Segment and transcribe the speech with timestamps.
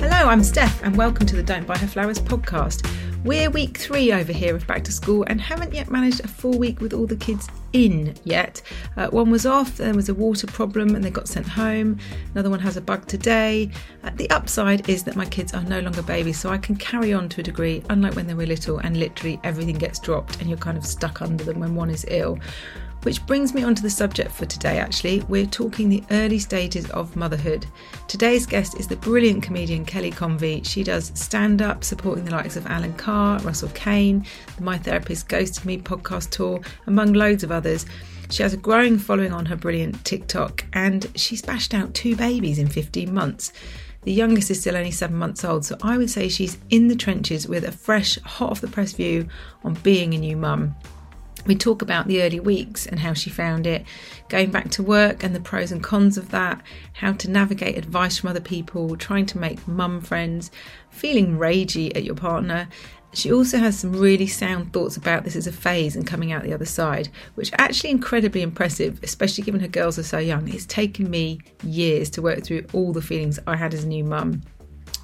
[0.00, 2.90] Hello, I'm Steph, and welcome to the Don't Buy Her Flowers podcast.
[3.22, 6.58] We're week three over here of back to school and haven't yet managed a full
[6.58, 8.62] week with all the kids in yet.
[8.96, 11.98] Uh, one was off, there was a water problem, and they got sent home.
[12.32, 13.70] Another one has a bug today.
[14.02, 17.12] Uh, the upside is that my kids are no longer babies, so I can carry
[17.12, 20.48] on to a degree, unlike when they were little and literally everything gets dropped and
[20.48, 22.38] you're kind of stuck under them when one is ill.
[23.02, 25.20] Which brings me on to the subject for today, actually.
[25.22, 27.64] We're talking the early stages of motherhood.
[28.08, 30.62] Today's guest is the brilliant comedian Kelly Convey.
[30.64, 34.26] She does stand up, supporting the likes of Alan Carr, Russell Kane,
[34.58, 37.86] the My Therapist Ghosted Me podcast tour, among loads of others.
[38.28, 42.58] She has a growing following on her brilliant TikTok, and she's bashed out two babies
[42.58, 43.54] in 15 months.
[44.02, 46.96] The youngest is still only seven months old, so I would say she's in the
[46.96, 49.26] trenches with a fresh, hot off the press view
[49.64, 50.74] on being a new mum.
[51.46, 53.84] We talk about the early weeks and how she found it,
[54.28, 56.62] going back to work and the pros and cons of that,
[56.94, 60.50] how to navigate advice from other people, trying to make mum friends,
[60.90, 62.68] feeling ragey at your partner.
[63.12, 66.44] She also has some really sound thoughts about this as a phase and coming out
[66.44, 70.46] the other side, which are actually incredibly impressive, especially given her girls are so young.
[70.46, 74.04] It's taken me years to work through all the feelings I had as a new
[74.04, 74.42] mum.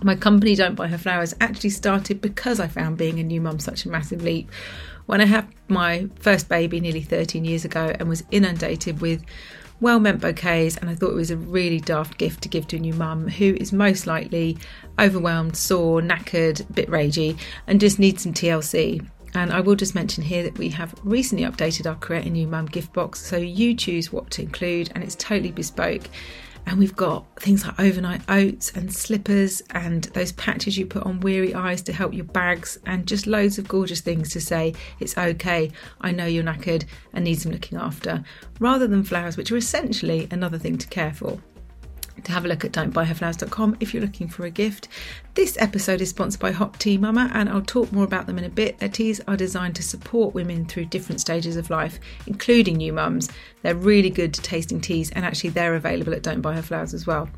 [0.03, 3.59] My company, Don't Buy Her Flowers, actually started because I found being a new mum
[3.59, 4.51] such a massive leap
[5.07, 9.25] when I had my first baby nearly 13 years ago and was inundated with
[9.81, 12.77] well meant bouquets, and I thought it was a really daft gift to give to
[12.77, 14.57] a new mum who is most likely
[14.99, 19.07] overwhelmed, sore, knackered, a bit ragey, and just needs some TLC.
[19.35, 22.47] And I will just mention here that we have recently updated our Create a New
[22.47, 26.05] Mum gift box, so you choose what to include, and it's totally bespoke.
[26.67, 31.21] And we've got things like overnight oats and slippers and those patches you put on
[31.21, 35.17] weary eyes to help your bags and just loads of gorgeous things to say it's
[35.17, 38.25] okay, I know you're knackered and need some looking after,
[38.59, 41.41] rather than flowers, which are essentially another thing to care for
[42.25, 44.89] to have a look at don'tbuyherflowers.com if you're looking for a gift.
[45.37, 48.45] This episode is sponsored by Hot Tea Mama, and I'll talk more about them in
[48.45, 48.79] a bit.
[48.79, 53.29] Their teas are designed to support women through different stages of life, including new mums.
[53.61, 57.07] They're really good tasting teas, and actually, they're available at Don't Buy Her Flowers as
[57.07, 57.29] well.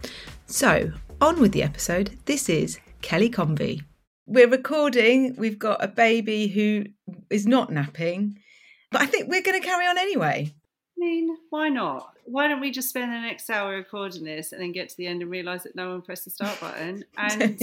[0.46, 2.16] So, on with the episode.
[2.26, 3.80] This is Kelly Convey.
[4.26, 6.84] We're recording, we've got a baby who
[7.30, 8.38] is not napping,
[8.92, 10.52] but I think we're going to carry on anyway.
[10.52, 12.14] I mean, why not?
[12.30, 15.06] Why don't we just spend the next hour recording this and then get to the
[15.06, 17.04] end and realise that no one pressed the start button?
[17.16, 17.60] And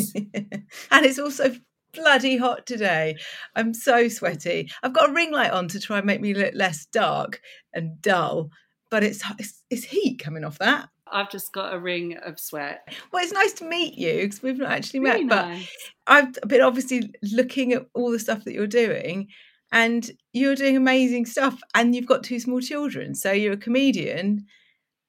[0.91, 1.55] and it's also
[1.93, 3.15] bloody hot today.
[3.55, 4.69] I'm so sweaty.
[4.83, 7.41] I've got a ring light on to try and make me look less dark
[7.73, 8.49] and dull,
[8.91, 10.89] but it's it's, it's heat coming off that.
[11.11, 12.87] I've just got a ring of sweat.
[13.13, 15.69] Well, it's nice to meet you because we've not actually Really met, nice.
[16.07, 19.27] but I've been obviously looking at all the stuff that you're doing,
[19.75, 24.45] and you're doing amazing stuff, and you've got two small children, so you're a comedian,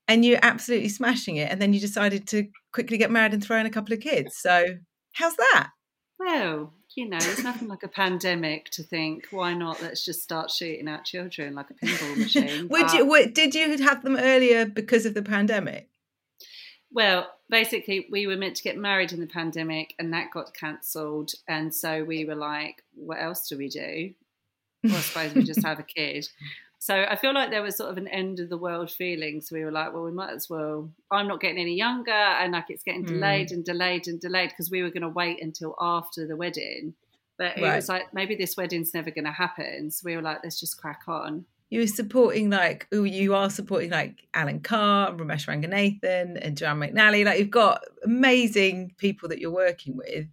[0.09, 1.51] and you're absolutely smashing it.
[1.51, 4.37] And then you decided to quickly get married and throw in a couple of kids.
[4.37, 4.67] So
[5.15, 5.71] how's that?
[6.19, 9.81] Well, you know, it's nothing like a pandemic to think, why not?
[9.81, 12.67] Let's just start shooting out children like a pinball machine.
[12.71, 13.07] Would But- you?
[13.07, 15.89] What, did you have them earlier because of the pandemic?
[16.91, 21.33] Well, basically, we were meant to get married in the pandemic, and that got cancelled.
[21.47, 24.15] And so we were like, "What else do we do?"
[24.89, 26.29] Well, I suppose we just have a kid.
[26.79, 29.41] So I feel like there was sort of an end of the world feeling.
[29.41, 32.53] So we were like, "Well, we might as well." I'm not getting any younger, and
[32.53, 33.09] like it's getting Mm.
[33.09, 36.95] delayed and delayed and delayed because we were going to wait until after the wedding.
[37.39, 37.77] But it Right.
[37.77, 39.91] was like maybe this wedding's never going to happen.
[39.91, 43.51] So we were like, "Let's just crack on." You were supporting like oh, you are
[43.51, 47.25] supporting like Alan Carr, Romesh Ranganathan, and Joanne McNally.
[47.25, 50.29] Like you've got amazing people that you're working with.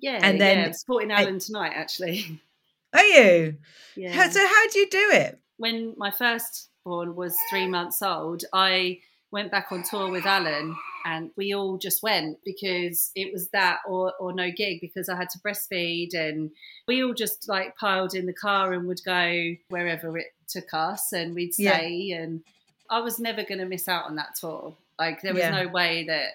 [0.00, 2.40] Yeah, And then- yeah, supporting Alan tonight actually.
[2.92, 3.56] Are you?
[3.96, 4.12] Yeah.
[4.12, 5.42] How, so how do you do it?
[5.62, 8.98] when my first born was three months old, I
[9.30, 13.78] went back on tour with Alan and we all just went because it was that
[13.86, 16.50] or, or no gig because I had to breastfeed and
[16.88, 21.12] we all just like piled in the car and would go wherever it took us
[21.12, 22.22] and we'd stay yeah.
[22.22, 22.42] and
[22.90, 24.76] I was never going to miss out on that tour.
[24.98, 25.62] Like there was yeah.
[25.62, 26.30] no way that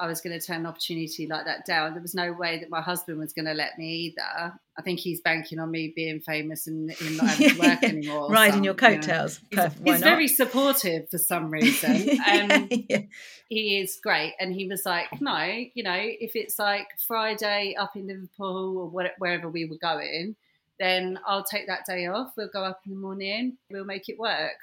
[0.00, 1.92] I was going to turn an opportunity like that down.
[1.92, 4.58] There was no way that my husband was going to let me either.
[4.78, 8.30] I think he's banking on me being famous and, not having to work anymore.
[8.30, 9.40] Riding your coattails.
[9.50, 9.68] You know.
[9.68, 12.18] He's, he's very supportive for some reason.
[12.26, 13.02] Um, yeah.
[13.50, 14.32] He is great.
[14.40, 15.44] And he was like, no,
[15.74, 20.34] you know, if it's like Friday up in Liverpool or wherever we were going,
[20.78, 22.32] then I'll take that day off.
[22.38, 23.58] We'll go up in the morning.
[23.70, 24.56] We'll make it work.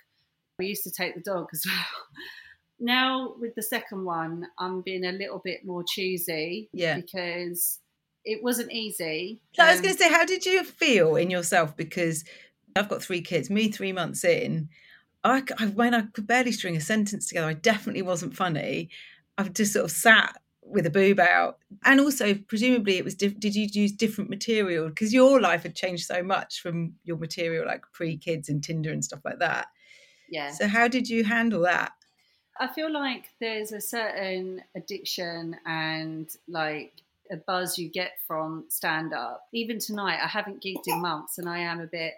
[0.57, 2.07] We used to take the dog as well
[2.79, 6.69] now with the second one, I'm being a little bit more choosy.
[6.74, 6.95] Yeah.
[6.97, 7.79] Because
[8.24, 9.39] it wasn't easy.
[9.53, 11.75] So um, I was going to say, how did you feel in yourself?
[11.75, 12.24] Because
[12.75, 13.50] I've got three kids.
[13.50, 14.69] Me, three months in,
[15.24, 18.89] I, I when I could barely string a sentence together, I definitely wasn't funny.
[19.38, 23.15] I've just sort of sat with a boob out, and also presumably it was.
[23.15, 24.89] Diff- did you use different material?
[24.89, 28.91] Because your life had changed so much from your material, like pre kids and Tinder
[28.91, 29.68] and stuff like that.
[30.30, 30.51] Yeah.
[30.51, 31.94] So how did you handle that?
[32.59, 36.94] I feel like there's a certain addiction and like
[37.31, 39.48] a buzz you get from stand up.
[39.54, 42.13] Even tonight, I haven't gigged in months and I am a bit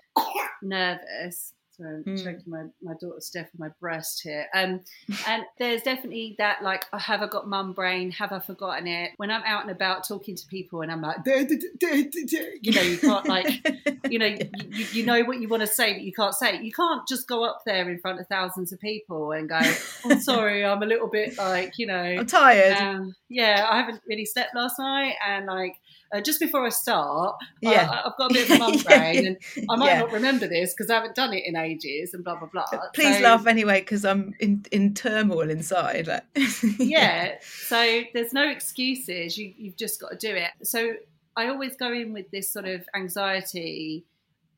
[0.62, 1.54] nervous.
[1.80, 2.24] So I'm mm.
[2.24, 4.48] choking my, my daughter Steph with my breast here.
[4.54, 4.82] Um,
[5.28, 8.12] and there's definitely that like, oh, have I got mum brain?
[8.12, 9.12] Have I forgotten it?
[9.18, 13.28] When I'm out and about talking to people and I'm like, you know, you can't
[13.28, 16.56] like, you know, you, you know what you want to say, but you can't say
[16.56, 16.64] it.
[16.64, 19.76] You can't just go up there in front of thousands of people and go, I'm
[20.06, 22.76] oh, sorry, I'm a little bit like, you know, I'm tired.
[22.76, 25.16] Um, yeah, I haven't really slept last night.
[25.26, 25.76] And like,
[26.14, 27.90] uh, just before I start, yeah.
[27.92, 29.38] I, have got a bit of a mum brain, and
[29.70, 30.00] I might yeah.
[30.00, 32.66] not remember this because I haven't done it in ages, and blah blah blah.
[32.94, 36.08] Please so, laugh anyway because I'm in, in turmoil inside.
[36.08, 36.24] Like,
[36.80, 37.36] yeah.
[37.42, 39.38] So there's no excuses.
[39.38, 40.52] You you've just got to do it.
[40.64, 40.94] So
[41.36, 44.06] I always go in with this sort of anxiety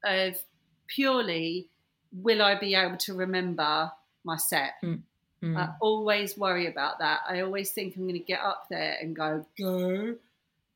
[0.03, 0.35] of
[0.87, 1.69] purely
[2.11, 3.91] will I be able to remember
[4.23, 4.73] my set.
[4.83, 5.01] Mm.
[5.43, 5.57] Mm.
[5.57, 7.21] I always worry about that.
[7.27, 10.15] I always think I'm going to get up there and go, go.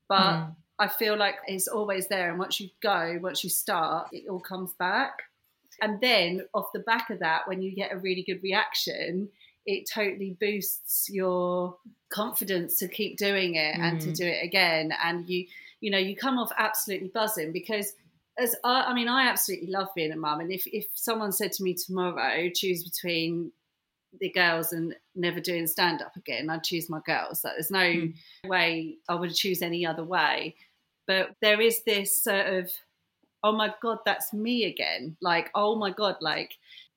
[0.08, 0.54] But mm.
[0.78, 2.30] I feel like it's always there.
[2.30, 5.22] And once you go, once you start, it all comes back.
[5.80, 9.28] And then off the back of that, when you get a really good reaction,
[9.66, 11.76] it totally boosts your
[12.10, 13.80] confidence to keep doing it mm.
[13.80, 14.16] and to mm.
[14.16, 14.92] do it again.
[15.02, 15.46] And you,
[15.80, 17.92] you know, you come off absolutely buzzing because
[18.38, 20.40] as I, I mean, I absolutely love being a mum.
[20.40, 23.52] And if, if someone said to me tomorrow, choose between
[24.20, 27.44] the girls and never doing stand up again, I'd choose my girls.
[27.44, 28.14] Like, there's no mm.
[28.44, 30.54] way I would choose any other way.
[31.06, 32.70] But there is this sort of,
[33.42, 35.16] oh my God, that's me again.
[35.20, 36.54] Like, oh my God, like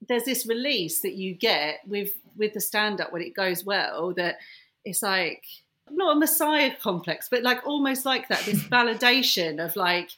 [0.08, 4.14] there's this release that you get with with the stand up when it goes well
[4.16, 4.38] that
[4.86, 5.44] it's like
[5.92, 10.12] not a messiah complex, but like almost like that, this validation of like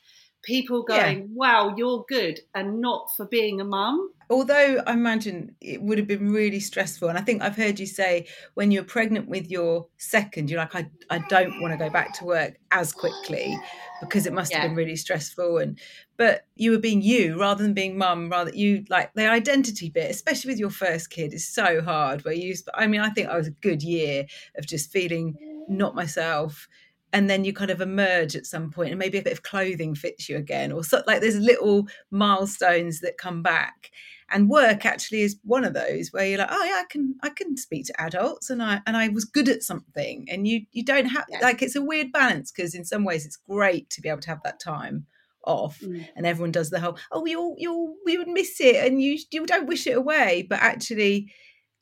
[0.44, 1.26] people going, yeah.
[1.34, 6.08] wow, you're good and not for being a mum although I imagine it would have
[6.08, 9.88] been really stressful, and I think I've heard you say when you're pregnant with your
[9.98, 13.60] second, you're like, I, I don't want to go back to work as quickly
[14.00, 14.62] because it must yeah.
[14.62, 15.58] have been really stressful.
[15.58, 15.78] And
[16.18, 18.30] but you were being you rather than being mum.
[18.30, 22.24] Rather, you like the identity bit, especially with your first kid, is so hard.
[22.24, 24.26] Where you, I mean, I think I was a good year
[24.58, 25.36] of just feeling
[25.68, 26.68] not myself
[27.14, 29.96] and then you kind of emerge at some point and maybe a bit of clothing
[29.96, 33.92] fits you again or so like there's little milestones that come back
[34.30, 37.30] and work actually is one of those where you're like oh yeah i can i
[37.30, 40.84] can speak to adults and i and i was good at something and you you
[40.84, 41.40] don't have yeah.
[41.42, 44.30] like it's a weird balance because in some ways it's great to be able to
[44.30, 45.06] have that time
[45.44, 46.08] off mm.
[46.16, 49.46] and everyone does the whole oh you'll you'll we would miss it and you you
[49.46, 51.32] don't wish it away but actually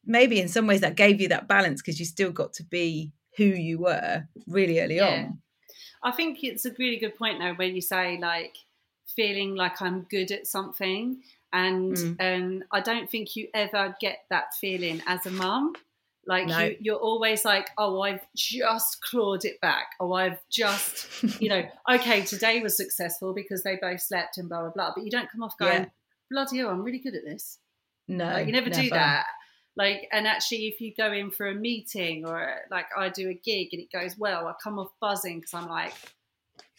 [0.05, 3.11] maybe in some ways that gave you that balance because you still got to be
[3.39, 5.07] who you were really early yeah.
[5.07, 5.41] on
[6.03, 8.55] i think it's a really good point though when you say like
[9.15, 11.17] feeling like i'm good at something
[11.51, 12.15] and mm.
[12.19, 15.73] um, I don't think you ever get that feeling as a mum.
[16.27, 16.59] Like no.
[16.59, 19.87] you, you're always like, oh, I've just clawed it back.
[19.99, 24.61] Oh, I've just, you know, okay, today was successful because they both slept and blah
[24.61, 24.91] blah blah.
[24.95, 25.89] But you don't come off going, yeah.
[26.29, 27.57] bloody hell, I'm really good at this.
[28.07, 29.25] No, like, you never, never, do that.
[29.79, 33.33] Like, and actually, if you go in for a meeting or like I do a
[33.33, 35.93] gig and it goes well, I come off buzzing because I'm like,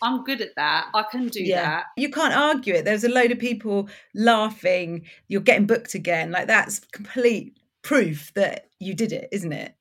[0.02, 0.88] I'm good at that.
[0.92, 1.62] I can do yeah.
[1.62, 1.84] that.
[1.96, 2.84] You can't argue it.
[2.84, 5.06] There's a load of people laughing.
[5.28, 6.30] You're getting booked again.
[6.30, 9.74] Like that's complete proof that you did it, isn't it?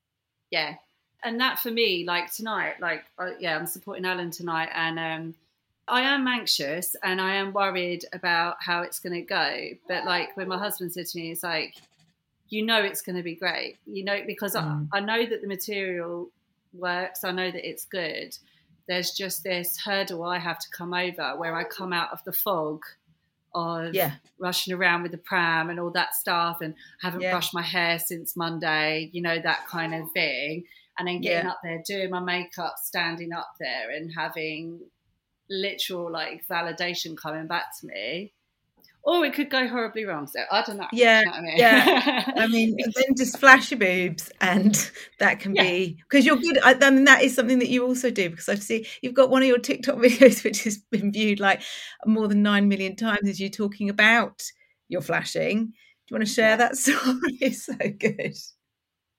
[0.50, 0.76] Yeah.
[1.22, 5.34] And that for me, like tonight, like uh, yeah, I'm supporting Alan tonight, and um,
[5.86, 9.56] I am anxious and I am worried about how it's going to go.
[9.88, 11.74] But like when my husband said to me, it's like
[12.50, 13.78] you know it's going to be great.
[13.86, 14.88] You know because Mm.
[14.92, 16.30] I, I know that the material
[16.72, 17.24] works.
[17.24, 18.36] I know that it's good.
[18.88, 22.32] There's just this hurdle I have to come over where I come out of the
[22.32, 22.82] fog
[23.54, 24.14] of Yeah.
[24.38, 27.32] rushing around with the pram and all that stuff and haven't Yeah.
[27.32, 30.64] brushed my hair since Monday, you know, that kind of thing.
[30.98, 31.52] And then getting Yeah.
[31.52, 34.80] up there, doing my makeup, standing up there and having
[35.48, 38.32] literal like validation coming back to me.
[39.02, 40.26] Or it could go horribly wrong.
[40.26, 40.86] So I don't know.
[40.92, 41.58] Yeah, You know I mean?
[41.58, 42.32] yeah.
[42.36, 45.62] I mean, then just flash your boobs, and that can Yeah.
[45.62, 46.58] be because you're good.
[46.62, 49.30] I, I mean, that is something that you also do because I see you've got
[49.30, 51.62] one of your TikTok videos which has been viewed like
[52.06, 53.28] more than nine million times.
[53.28, 54.42] Is you talking about
[54.88, 55.66] your flashing?
[55.66, 55.72] Do
[56.10, 56.56] you want to share Yeah.
[56.56, 57.38] that story?
[57.40, 58.36] It's so good.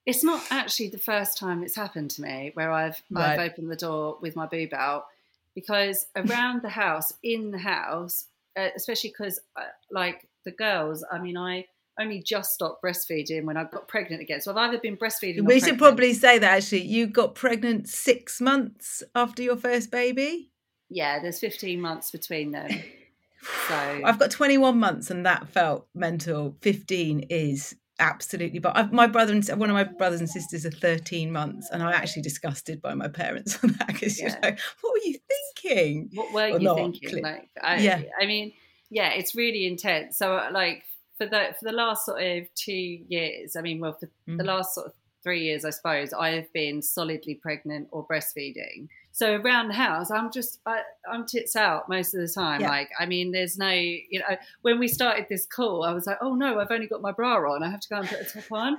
[0.05, 3.75] it's not actually the first time it's happened to me where I've I've opened the
[3.75, 5.05] door with my boob out
[5.53, 8.25] because around the house, in the house,
[8.57, 11.65] uh, especially because uh, like the girls, I mean, I
[11.99, 14.41] only just stopped breastfeeding when I got pregnant again.
[14.41, 15.45] So I've either been breastfeeding.
[15.45, 20.51] We should probably say that actually, you got pregnant six months after your first baby.
[20.89, 21.19] yeah.
[21.21, 22.69] There's 15 months between them,
[23.67, 26.55] so I've got 21 months and that felt mental.
[26.61, 30.71] 15 is absolutely but I've, my brother and one of my brothers and sisters are
[30.71, 34.29] 13 months and I'm actually disgusted by my parents on that because Yeah.
[34.29, 35.17] you're like what were you
[35.63, 37.23] thinking what were Or you not, thinking?
[37.23, 38.01] Like, I, Yeah.
[38.19, 38.51] I mean,
[38.89, 40.17] yeah, it's really intense.
[40.17, 40.83] So, uh, like
[41.17, 44.45] for the for the last sort of two years, I mean, well, for the Mm.
[44.45, 44.93] last sort of
[45.23, 48.87] three years, I suppose, I have been solidly pregnant or breastfeeding.
[49.11, 52.61] So around the house, I'm just I, I'm tits out most of the time.
[52.61, 52.69] Yeah.
[52.69, 56.17] Like, I mean, there's no, you know, when we started this call, I was like,
[56.21, 57.63] oh no, I've only got my bra on.
[57.63, 58.77] I have to go and put a top on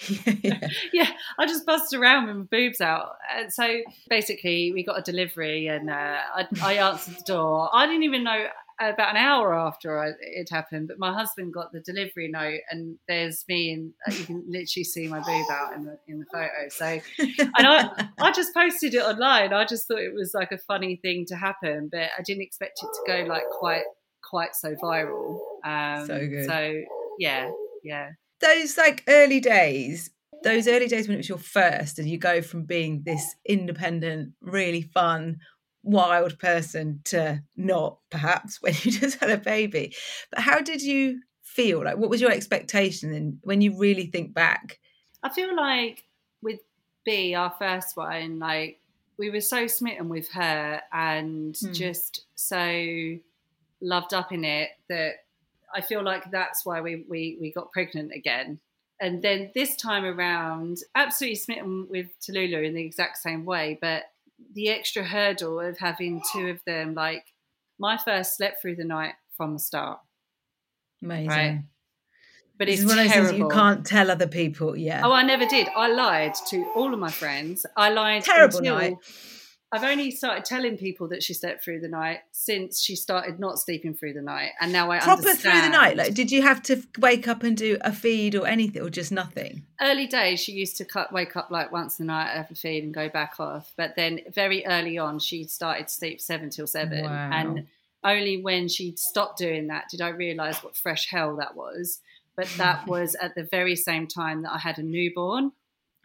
[0.42, 0.68] yeah.
[0.92, 3.16] yeah, I just buzzed around with my boobs out.
[3.36, 7.70] And so basically, we got a delivery, and uh, I, I answered the door.
[7.72, 8.46] I didn't even know
[8.90, 12.98] about an hour after I, it happened, but my husband got the delivery note, and
[13.08, 16.26] there's me, and uh, you can literally see my boob out in the in the
[16.32, 16.68] photo.
[16.68, 17.00] So,
[17.56, 19.52] and I I just posted it online.
[19.52, 22.80] I just thought it was like a funny thing to happen, but I didn't expect
[22.82, 23.84] it to go like quite
[24.28, 25.38] quite so viral.
[25.64, 26.46] Um, So good.
[26.46, 26.80] So
[27.18, 27.50] yeah,
[27.84, 28.10] yeah.
[28.40, 30.10] those like early days
[30.42, 34.32] those early days when it was your first and you go from being this independent
[34.40, 35.38] really fun
[35.82, 39.94] wild person to not perhaps when you just had a baby
[40.30, 44.32] but how did you feel like what was your expectation and when you really think
[44.32, 44.78] back
[45.22, 46.04] I feel like
[46.42, 46.60] with
[47.04, 48.80] B, our first one, like
[49.18, 51.72] we were so smitten with her and Hmm.
[51.72, 53.18] just so
[53.80, 55.24] loved up in it that
[55.74, 58.60] I feel like that's why we, we, we got pregnant again.
[59.00, 64.04] And then this time around, absolutely smitten with Tallulah in the exact same way, but
[64.54, 67.24] the extra hurdle of having two of them, like
[67.78, 69.98] my first slept through the night from the start.
[71.02, 71.62] amazing Right.
[72.58, 73.30] But it's it's one of those terrible.
[73.30, 75.68] things you can't tell other people yeah Oh, I never did.
[75.74, 77.66] I lied to all of my friends.
[77.76, 78.94] I lied Terrible night.
[79.74, 83.58] I've only started telling people that she slept through the night since she started not
[83.58, 86.62] sleeping through the night, and now I proper through the night like did you have
[86.64, 90.52] to wake up and do a feed or anything or just nothing Early days, she
[90.52, 93.40] used to cut, wake up like once a night, have a feed, and go back
[93.40, 93.72] off.
[93.76, 97.30] But then, very early on, she started to sleep seven till seven, Wow.
[97.32, 97.66] and
[98.04, 102.00] only when she stopped doing that did I realise what fresh hell that was.
[102.36, 105.52] But that was at the very same time that I had a newborn.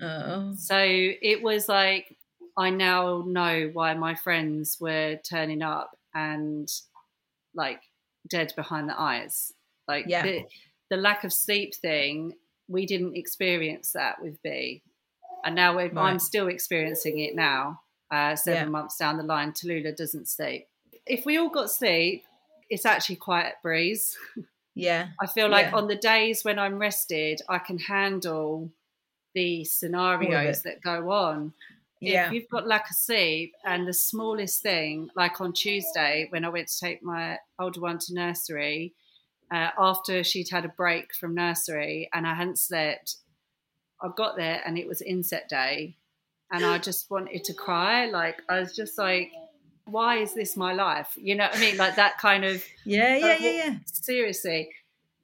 [0.01, 2.15] oh So it was like
[2.57, 6.71] I now know why my friends were turning up and
[7.53, 7.81] like
[8.27, 9.53] dead behind the eyes.
[9.87, 10.23] Like Yeah.
[10.23, 10.45] the,
[10.89, 12.33] the lack of sleep thing,
[12.67, 14.81] we didn't experience that with B.
[15.45, 18.69] And now we're, I'm still experiencing it now, uh, seven Yeah.
[18.69, 19.51] months down the line.
[19.53, 20.67] Tallulah doesn't sleep.
[21.05, 22.23] If we all got sleep,
[22.69, 24.17] it's actually quite a breeze.
[24.75, 25.75] yeah I feel like Yeah.
[25.77, 28.71] on the days when I'm rested, I can handle
[29.33, 31.53] the scenarios that go on.
[31.99, 36.45] Yeah If you've got lack of sleep and the smallest thing, like on Tuesday when
[36.45, 38.93] I went to take my older one to nursery,
[39.51, 43.17] uh, after she'd had a break from nursery and I hadn't slept,
[44.01, 45.97] I got there and it was inset day
[46.51, 48.05] and I just wanted to cry.
[48.05, 49.31] Like, I was just like,
[49.85, 51.17] why is this my life?
[51.17, 51.77] You know what I mean?
[51.77, 54.69] Like that kind of yeah yeah yeah yeah Seriously,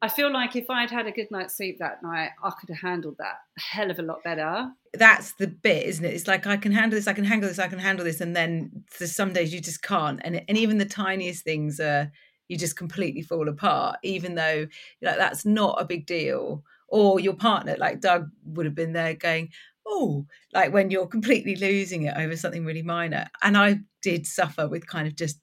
[0.04, 2.80] I feel like if I'd had a good night's sleep that night, I could have
[2.80, 4.70] handled that a hell of a lot better.
[4.94, 6.14] that's the bit, isn't it?
[6.14, 8.36] It's like I can handle this, I can handle this, I can handle this, and
[8.36, 12.12] then there's some days you just can't, and and even the tiniest things are
[12.50, 14.68] you just completely fall apart, even though
[15.02, 16.66] like that's not a big deal.
[16.90, 19.52] Or your partner, like Doug, would have been there going,
[19.88, 23.28] "Oh," like when you're completely losing it over something really minor.
[23.42, 25.40] And I did suffer with kind of just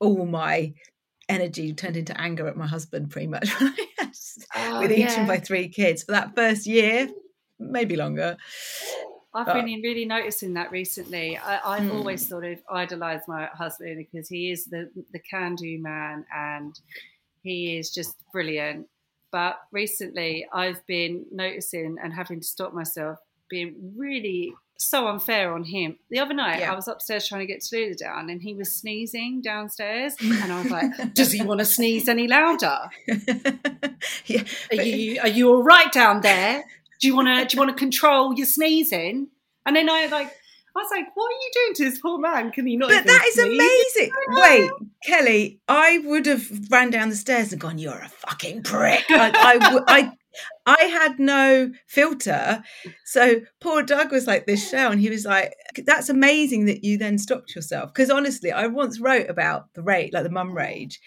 [0.00, 0.74] all my
[1.28, 3.48] energy turned into anger at my husband pretty much
[4.56, 5.22] Oh, with each yeah.
[5.22, 7.08] of my three kids for that first year,
[7.58, 8.36] maybe longer.
[9.34, 11.38] I've But- been really noticing that recently.
[11.38, 11.96] I, I've Hmm.
[11.96, 16.78] always sort of idolised my husband because he is the the can do man and
[17.42, 18.88] he is just brilliant.
[19.30, 24.52] But recently, I've been noticing and having to stop myself being really
[24.84, 25.96] so unfair on him.
[26.10, 26.72] The other night, Yeah.
[26.72, 30.62] I was upstairs trying to get Tallulah down, and he was sneezing downstairs, and I
[30.62, 32.78] was like, "Does he want to sneeze any louder?
[34.26, 36.64] yeah, Are you are you all right down there?
[37.00, 39.28] Do you want to do you want to control your sneezing?"
[39.66, 40.28] And then I like
[40.74, 42.50] I was like, "What are you doing to this poor man?
[42.50, 43.60] Can he not?" But that is sneeze?"
[43.96, 44.12] amazing.
[44.28, 44.70] Wait,
[45.04, 49.30] Kelly, I would have ran down the stairs and gone, "You're a fucking prick." I,
[49.34, 50.12] I, I,
[50.66, 52.62] I had no filter.
[53.04, 56.98] So poor Doug was like this show, and he was like, "That's amazing that you
[56.98, 61.00] then stopped yourself." Because honestly, I once wrote about the rage, like the mum rage.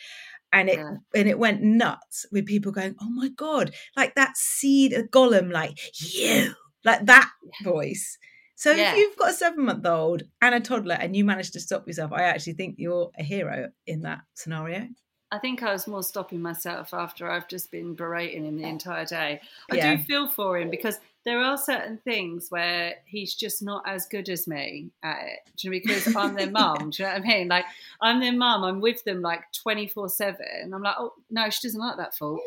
[0.54, 0.96] And it Yeah.
[1.14, 5.52] and it went nuts with people going, "Oh my god!" Like that seed, a golem,
[5.52, 5.78] like
[6.14, 6.54] you,
[6.86, 7.30] like that
[7.64, 8.18] voice.
[8.56, 8.92] So Yeah.
[8.92, 12.24] if you've got a seven-month-old and a toddler, and you manage to stop yourself, I
[12.24, 14.88] actually think you're a hero in that scenario.
[15.32, 19.06] I think I was more stopping myself after I've just been berating him the entire
[19.06, 19.42] day.
[19.72, 19.96] I Yeah.
[19.96, 24.30] do feel for him because there are certain things where he's just not as good
[24.30, 25.40] as me at it.
[25.58, 26.92] Do you know, because I'm their mum.
[26.92, 27.48] Do you know what I mean?
[27.48, 27.66] Like
[28.00, 28.64] I'm their mum.
[28.64, 30.72] I'm with them like 24 seven.
[30.74, 32.40] I'm like, oh no, she doesn't like that fault.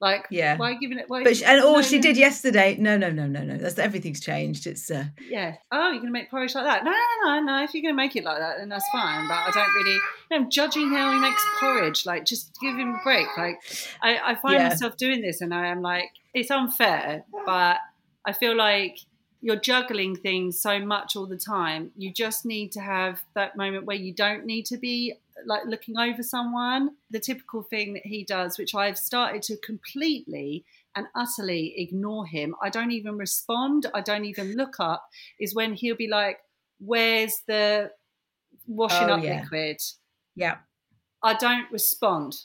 [0.00, 0.56] Like, Yeah.
[0.56, 1.04] why giving it?
[1.08, 2.02] Why But she, and all no, she no.
[2.02, 3.56] did yesterday, no, no, no, no, no.
[3.56, 4.66] That's everything's changed.
[4.66, 5.54] It's uh, Yeah.
[5.72, 6.84] Oh, you're gonna make porridge like that?
[6.84, 7.64] No, no, no, no.
[7.64, 9.26] If you're gonna make it like that, then that's fine.
[9.28, 9.92] But I don't really.
[9.92, 12.04] You know, I'm judging how he makes porridge.
[12.06, 13.26] Like, just give him a break.
[13.38, 13.58] Like,
[14.02, 14.68] I, I find Yeah.
[14.68, 17.78] myself doing this, and I am like, it's unfair, but
[18.26, 18.98] I feel like
[19.40, 21.92] you're juggling things so much all the time.
[21.96, 25.14] You just need to have that moment where you don't need to be
[25.46, 26.90] like looking over someone.
[27.10, 30.64] The typical thing that he does, which I've started to completely
[30.96, 32.54] and utterly ignore him.
[32.62, 33.86] I don't even respond.
[33.94, 35.08] I don't even look up.
[35.40, 36.38] Is when he'll be like,
[36.78, 37.90] "Where's the
[38.66, 39.40] washing Oh, up yeah.
[39.42, 39.78] liquid?"
[40.36, 40.58] yeah,
[41.22, 42.36] I don't respond.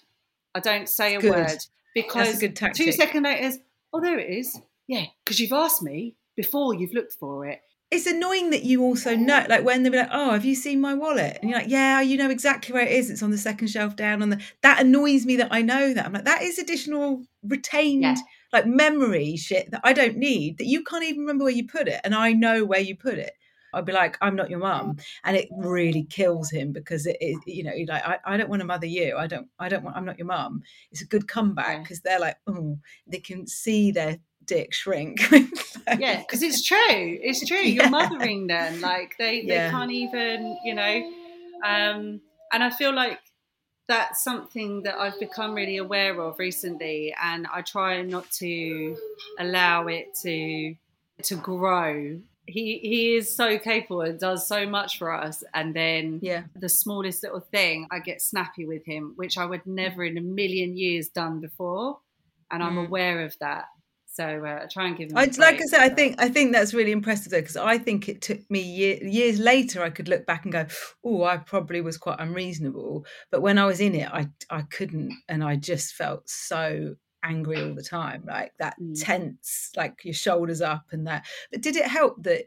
[0.55, 1.29] I don't say a Good.
[1.31, 1.57] word
[1.93, 2.39] because
[2.73, 3.59] two seconds later, is,
[3.93, 4.59] oh, there it is.
[4.87, 7.61] Yeah, because you've asked me before you've looked for it.
[7.91, 10.93] It's annoying that you also know, like when they're like, "Oh, have you seen my
[10.93, 13.09] wallet?" And you're like, "Yeah, you know exactly where it is.
[13.09, 16.05] It's on the second shelf down on the." That annoys me that I know that.
[16.05, 18.15] I'm like, that is additional retained Yeah.
[18.53, 20.57] like memory shit that I don't need.
[20.59, 23.17] That you can't even remember where you put it, and I know where you put
[23.17, 23.33] it.
[23.73, 27.37] I'd be like, I'm not your mum, and it really kills him because it is,
[27.45, 29.15] you know, like I, I don't want to mother you.
[29.15, 29.95] I don't, I don't want.
[29.95, 30.61] I'm not your mum.
[30.91, 31.79] It's a good comeback Yeah.
[31.83, 34.17] because they're like, oh, they can see their
[34.49, 35.21] dick shrink.
[35.97, 36.77] Yeah, because it's true.
[37.27, 37.57] It's true.
[37.63, 37.83] Yeah.
[37.83, 38.79] You're mothering them.
[38.81, 39.65] Like they, Yeah.
[39.65, 40.95] they can't even, you know.
[41.65, 42.21] Um,
[42.53, 43.19] and I feel like
[43.87, 48.95] that's something that I've become really aware of recently, and I try not to
[49.39, 50.75] allow it to
[51.23, 52.19] to grow.
[52.45, 56.43] He he is so capable and does so much for us, and then yeah.
[56.55, 60.21] the smallest little thing, I get snappy with him, which I would never in a
[60.21, 61.97] million years done before,
[62.51, 62.85] and I'm Mm.
[62.87, 63.65] aware of that.
[64.19, 65.17] So uh, try and give him.
[65.17, 68.09] I, like I said, I think I think that's really impressive though, because I think
[68.09, 70.65] it took me year, years later I could look back and go,
[71.05, 75.13] "Oh, I probably was quite unreasonable." But when I was in it, I I couldn't,
[75.29, 78.99] and I just felt so angry all the time, like that Mm.
[78.99, 81.25] tense, like your shoulders up and that.
[81.49, 82.45] But did it help that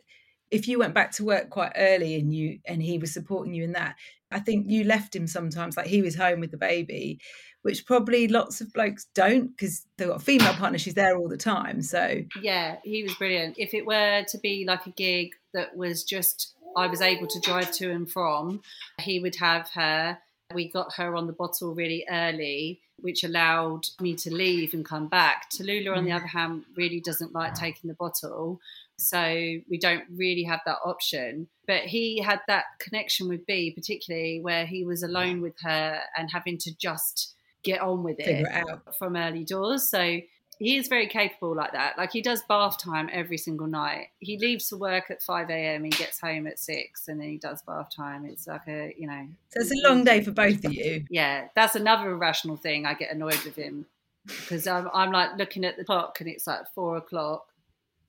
[0.51, 3.65] if you went back to work quite early and you and he was supporting you
[3.65, 3.97] in that?
[4.31, 7.19] I think you left him sometimes, like he was home with the baby,
[7.63, 10.79] which probably lots of blokes don't because they've got a female partner.
[10.79, 12.23] She's there all the time, so.
[12.41, 13.57] Yeah, he was brilliant.
[13.59, 17.41] If it were to be like a gig that was just I was able to
[17.41, 18.63] drive to and from,
[19.01, 20.19] he would have her.
[20.55, 25.09] We got her on the bottle really early, which allowed me to leave and come
[25.09, 25.51] back.
[25.51, 26.17] Tallulah, on the mm.
[26.17, 28.61] other hand, really doesn't like taking the bottle.
[28.99, 31.49] So we don't really have that option.
[31.67, 36.31] But he had that connection with B, particularly where he was alone with her and
[36.31, 38.97] having to just get on with it out.
[38.97, 39.89] from early doors.
[39.89, 40.21] So
[40.59, 41.99] he is very capable like that.
[41.99, 44.09] Like he does bath time every single night.
[44.21, 45.85] He leaves for work at 5 a.m.
[45.85, 48.25] He gets home at 6 and then he does bath time.
[48.25, 49.27] It's like a, you know.
[49.49, 51.05] So it's a long day for both of you.
[51.11, 52.87] Yeah, that's another irrational thing.
[52.87, 53.87] I get annoyed with him
[54.27, 57.47] because I'm, I'm like looking at the clock and it's like four o'clock.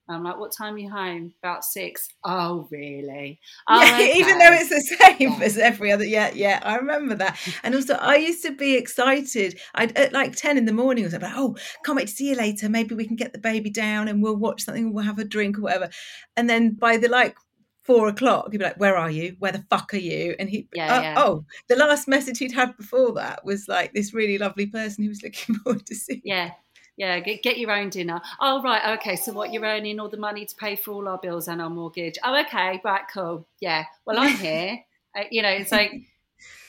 [0.08, 1.32] I'm like, what time are you home?
[1.42, 2.08] About six.
[2.24, 3.40] Oh, really?
[3.68, 5.38] Oh, yeah, even though it's the same Yeah.
[5.42, 6.04] as every other.
[6.04, 7.38] Yeah, yeah, I remember that.
[7.62, 9.58] And also, I used to be excited.
[9.74, 11.04] I'd at like ten in the morning.
[11.04, 12.68] I was like, oh, can't wait to see you later.
[12.68, 14.92] Maybe we can get the baby down and we'll watch something.
[14.92, 15.88] We'll have a drink or whatever.
[16.36, 17.36] And then by the like
[17.82, 19.36] four o'clock, he'd be like, "Where are you?
[19.38, 21.14] Where the fuck are you?" And he, Yeah, uh, yeah.
[21.18, 25.08] oh, the last message he'd had before that was like this really lovely person who
[25.10, 26.20] was looking forward to seeing.
[26.24, 26.50] Yeah.
[26.96, 28.20] Yeah, get, get your own dinner.
[28.40, 28.96] Oh, right.
[28.98, 29.16] Okay.
[29.16, 31.70] So, what you're earning all the money to pay for all our bills and our
[31.70, 32.16] mortgage.
[32.22, 32.80] Oh, okay.
[32.84, 33.02] Right.
[33.12, 33.46] Cool.
[33.60, 33.84] Yeah.
[34.06, 34.78] Well, I'm here.
[35.18, 35.92] Uh, you know, it's like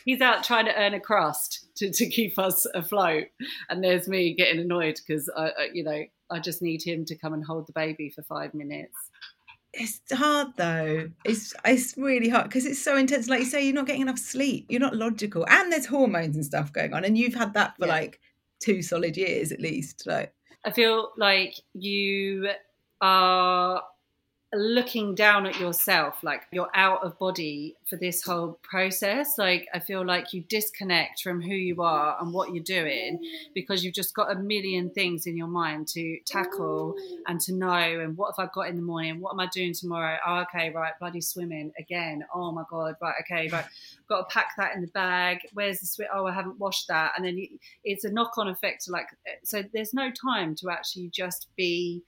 [0.03, 3.25] he's out trying to earn a crust to, to keep us afloat.
[3.69, 7.15] And there's me getting annoyed because, I, I, you know, I just need him to
[7.15, 8.95] come and hold the baby for five minutes.
[9.77, 11.09] It's hard though.
[11.25, 13.27] It's it's really hard because it's so intense.
[13.27, 14.67] Like you say, you're not getting enough sleep.
[14.69, 17.03] You're not logical, and there's hormones and stuff going on.
[17.03, 17.91] And you've had that for Yeah.
[17.93, 18.19] like
[18.59, 20.05] two solid years at least.
[20.05, 20.33] Like
[20.65, 22.49] I feel like you
[23.01, 23.83] are
[24.55, 29.37] looking down at yourself, like you're out of body for this whole process.
[29.37, 33.19] Like, I feel like you disconnect from who you are and what you're doing
[33.53, 36.95] because you've just got a million things in your mind to tackle
[37.27, 37.99] and to know.
[37.99, 39.19] And what have I got in the morning?
[39.19, 40.17] What am I doing tomorrow?
[40.25, 42.25] Oh, okay, right, bloody swimming again.
[42.33, 43.65] Oh my God, right, okay, right.
[44.07, 45.39] Got to pack that in the bag.
[45.53, 46.07] Where's the swim?
[46.13, 47.13] Oh, I haven't washed that.
[47.17, 47.37] And then
[47.83, 49.07] it's a knock on effect like,
[49.43, 52.03] so there's no time to actually just be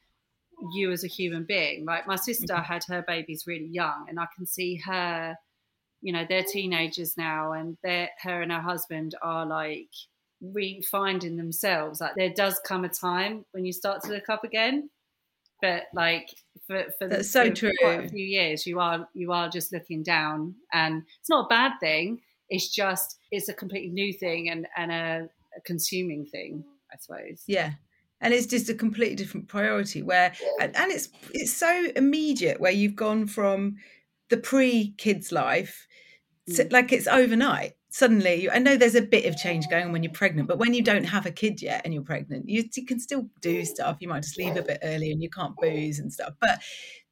[0.73, 1.85] you as a human being.
[1.85, 2.63] Like my sister mm-hmm.
[2.63, 5.35] had her babies really young, and I can see her.
[6.01, 9.89] You know, they're teenagers now, and they're her and her husband are like
[10.43, 12.01] refinding themselves.
[12.01, 14.89] Like there does come a time when you start to look up again,
[15.61, 16.29] but like
[16.65, 17.73] for for, That's so for true.
[17.79, 21.49] quite a few years, you are you are just looking down, and it's not a
[21.49, 22.21] bad thing.
[22.49, 27.43] It's just it's a completely new thing and and a, a consuming thing, I suppose.
[27.47, 27.71] yeah,
[28.21, 30.01] and it's just a completely different priority.
[30.03, 32.59] Where and, and it's it's so immediate.
[32.59, 33.75] Where you've gone from
[34.29, 35.87] the pre kids life,
[36.55, 36.71] to, Mm.
[36.71, 37.73] like it's overnight.
[37.89, 40.73] Suddenly, I know there's a bit of change going on when you're pregnant, but when
[40.73, 43.97] you don't have a kid yet and you're pregnant, you, you can still do stuff.
[44.01, 46.33] You might just leave a bit early and you can't booze and stuff.
[46.39, 46.61] But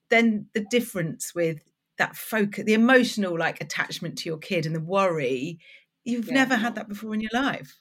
[0.09, 1.59] then the difference with
[1.97, 5.59] that focus, the emotional like attachment to your kid and the worry,
[6.03, 6.33] you've Yeah.
[6.35, 7.73] never had that before in your life.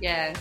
[0.00, 0.34] Yeah.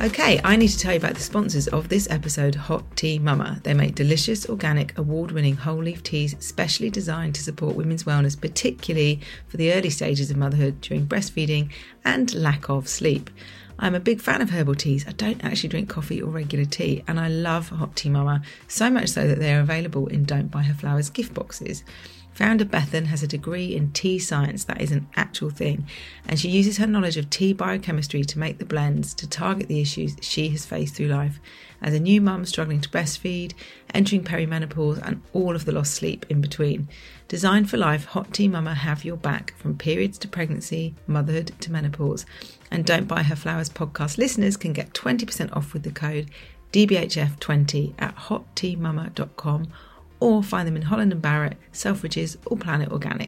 [0.00, 3.60] Okay, I need to tell you about the sponsors of this episode, Hot Tea Mama.
[3.64, 8.40] They make delicious, organic, award winning whole leaf teas specially designed to support women's wellness,
[8.40, 11.72] particularly for the early stages of motherhood during breastfeeding
[12.04, 13.28] and lack of sleep.
[13.80, 15.04] I'm a big fan of herbal teas.
[15.04, 18.90] I don't actually drink coffee or regular tea, and I love Hot Tea Mama so
[18.90, 21.82] much so that they are available in Don't Buy Her Flowers gift boxes.
[22.38, 25.88] Founder Bethan has a degree in tea science, that is an actual thing,
[26.24, 29.80] and she uses her knowledge of tea biochemistry to make the blends to target the
[29.80, 31.40] issues she has faced through life
[31.82, 33.54] as a new mum struggling to breastfeed,
[33.92, 36.86] entering perimenopause, and all of the lost sleep in between.
[37.26, 41.72] Designed for life, Hot Tea Mama have your back from periods to pregnancy, motherhood to
[41.72, 42.24] menopause.
[42.70, 46.30] And Don't Buy Her Flowers podcast listeners can get 20% off with the code
[46.72, 49.72] DBHF20 at hotteamama.com
[50.20, 53.27] or find them in Holland and Barrett, Selfridges, or Planet Organic.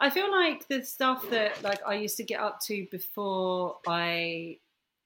[0.00, 4.58] I feel like the stuff that like I used to get up to before I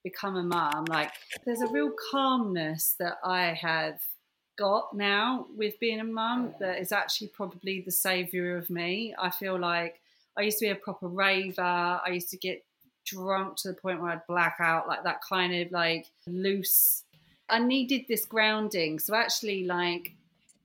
[0.05, 1.13] become a mum, like
[1.47, 4.01] there's a real calmness that I have
[4.59, 9.15] got now with being a mum that is actually probably the savior of me.
[9.19, 10.01] I feel like
[10.37, 11.63] I used to be a proper raver.
[11.63, 12.65] I used to get
[13.07, 17.05] drunk to the point where I'd black out, like that kind of like loose.
[17.53, 18.99] I needed this grounding.
[18.99, 20.15] So actually, like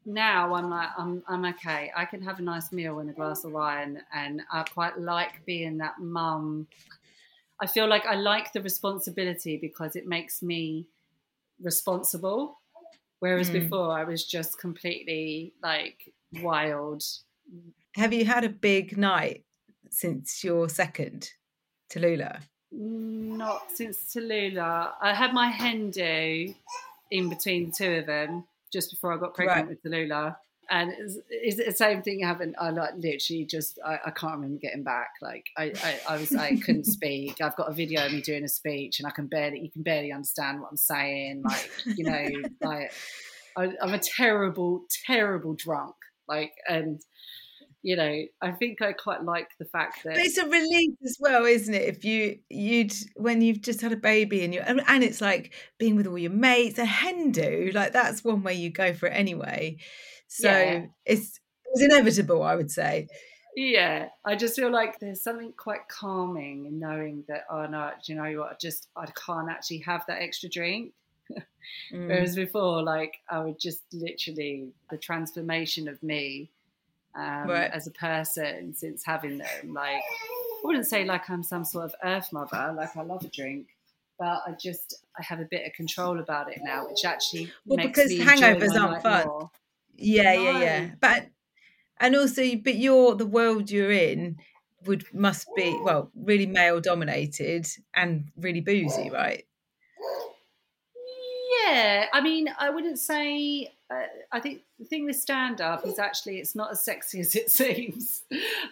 [0.05, 1.91] now, I'm like I'm I'm okay.
[1.95, 5.45] I can have a nice meal and a glass of wine, and I quite like
[5.45, 6.67] being that mum.
[7.61, 10.87] I feel like I like the responsibility because it makes me
[11.61, 12.59] responsible.
[13.19, 13.53] Whereas mm.
[13.53, 17.03] before, I was just completely like wild.
[17.95, 19.43] Have you had a big night
[19.89, 21.31] since your second?
[21.89, 22.41] Tallulah?
[22.71, 24.93] Not since Tallulah.
[25.01, 26.53] I had my hen do
[27.09, 29.77] in between the two of them just before I got pregnant right.
[29.83, 30.35] with Tallulah.
[30.69, 32.55] And it's, it's, the same thing happened.
[32.59, 35.11] I like literally just I, I can't remember getting back.
[35.21, 37.39] Like I, I, I was I couldn't speak.
[37.39, 39.83] I've got a video of me doing a speech, and I can barely you can
[39.83, 41.43] barely understand what I'm saying.
[41.43, 42.27] Like you know,
[42.61, 42.91] like
[43.55, 45.95] I, I'm a terrible, terrible drunk.
[46.27, 46.99] Like and
[47.87, 51.15] you know, I think I quite like the fact that but it's a relief as
[51.21, 51.83] well, isn't it?
[51.83, 55.95] If you you'd when you've just had a baby and you and, it's like being
[55.95, 59.11] with all your mates, a hen do like that's one way you go for it
[59.11, 59.77] anyway.
[60.27, 60.85] So yeah.
[61.05, 61.39] it's
[61.71, 63.07] it's inevitable, I would say.
[63.55, 68.15] Yeah, I just feel like there's something quite calming in knowing that oh no, you
[68.15, 70.91] know what, I just I can't actually have that extra drink.
[71.31, 71.45] mm.
[72.09, 76.51] Whereas before, like I would just literally the transformation of me
[77.17, 77.71] um, right.
[77.71, 79.73] as a person since having them.
[79.73, 82.73] Like, I wouldn't say like I'm some sort of earth mother.
[82.75, 83.67] Like, I love a drink,
[84.19, 87.77] but I just I have a bit of control about it now, which actually well
[87.77, 89.27] because hangovers aren't fun.
[89.27, 89.51] More.
[89.95, 90.41] Yeah, no.
[90.41, 90.89] yeah, yeah.
[90.99, 91.27] But
[91.99, 94.37] and also, but you're the world you're in
[94.85, 99.43] would must be well really male dominated and really boozy, right?
[101.63, 105.97] Yeah, I mean, I wouldn't say uh, I think the thing with stand up is
[105.97, 108.23] actually it's not as sexy as it seems.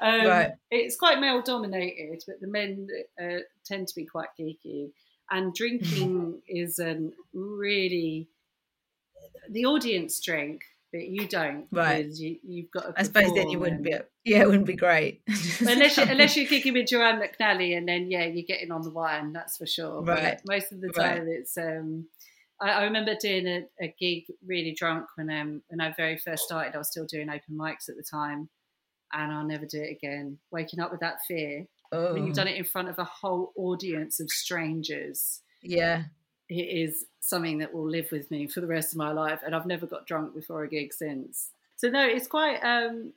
[0.01, 0.51] Um, right.
[0.71, 2.87] It's quite male dominated, but the men
[3.21, 4.91] uh, tend to be quite geeky.
[5.31, 8.27] And drinking isn't really
[9.49, 11.65] the audience drink, but you don't.
[11.71, 12.07] Right.
[12.11, 12.93] You, have got.
[12.97, 13.95] I suppose then you wouldn't be.
[14.25, 15.21] Yeah, it wouldn't be great.
[15.61, 18.91] unless you, unless you're kicking with Joanne McNally, and then yeah, you're getting on the
[18.91, 19.33] wine.
[19.33, 20.01] That's for sure.
[20.01, 20.39] Right.
[20.45, 21.39] But most of the time, right.
[21.39, 21.57] it's.
[21.57, 22.07] um
[22.61, 26.43] I, I remember doing a, a, gig really drunk when um, when I very first
[26.43, 26.75] started.
[26.75, 28.49] I was still doing open mics at the time,
[29.13, 30.37] and I'll never do it again.
[30.51, 32.13] Waking up with that fear oh.
[32.13, 35.41] when you've done it in front of a whole audience of strangers.
[35.61, 36.03] Yeah,
[36.49, 39.55] it is something that will live with me for the rest of my life, and
[39.55, 41.51] I've never got drunk before a gig since.
[41.75, 43.13] So no, it's quite um,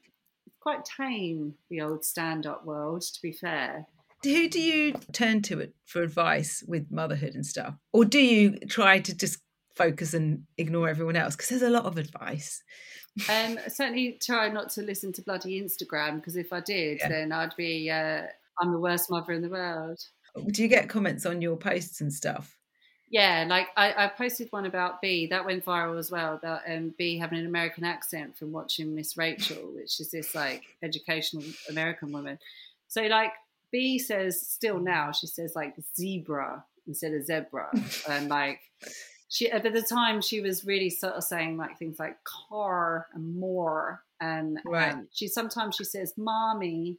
[0.60, 3.02] quite tame the old stand up world.
[3.02, 3.86] To be fair,
[4.22, 7.74] who do you turn to it for advice with motherhood and stuff?
[7.92, 9.38] Or do you try to just
[9.76, 11.36] focus and ignore everyone else?
[11.36, 12.62] Because there's a lot of advice.
[13.28, 17.08] Um, certainly try not to listen to bloody Instagram because if I did, yeah.
[17.08, 18.22] then I'd be, uh,
[18.60, 19.98] I'm the worst mother in the world.
[20.46, 22.58] Do you get comments on your posts and stuff?
[23.10, 26.34] Yeah, like I, I posted one about B that went viral as well.
[26.34, 30.62] About um, B having an American accent from watching Miss Rachel, which is this like
[30.82, 32.38] educational American woman.
[32.88, 33.32] So like
[33.72, 37.70] B says still now she says like zebra instead of zebra,
[38.08, 38.60] and like
[39.28, 43.38] she at the time she was really sort of saying like things like car and
[43.38, 44.94] more, and right.
[44.94, 46.98] Um, she sometimes she says mommy.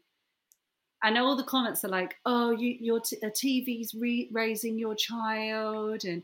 [1.01, 4.95] And all the comments are like, "Oh, you, your t- a TV's re- raising your
[4.95, 6.23] child, and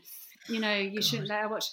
[0.50, 1.04] you know you God.
[1.04, 1.64] shouldn't let her watch."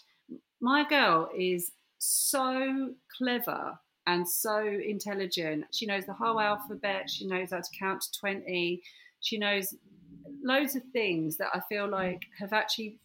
[0.61, 5.65] My girl is so clever and so intelligent.
[5.71, 7.09] She knows the whole alphabet.
[7.09, 8.81] She knows how to count to 20.
[9.21, 9.75] She knows
[10.43, 12.97] loads of things that I feel like have actually,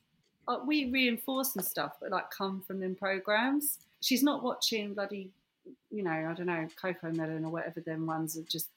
[0.48, 3.78] uh, we reinforce and stuff, but like come from them programs.
[4.00, 5.30] She's not watching bloody,
[5.90, 8.68] you know, I don't know, CoComelon or whatever them ones are just,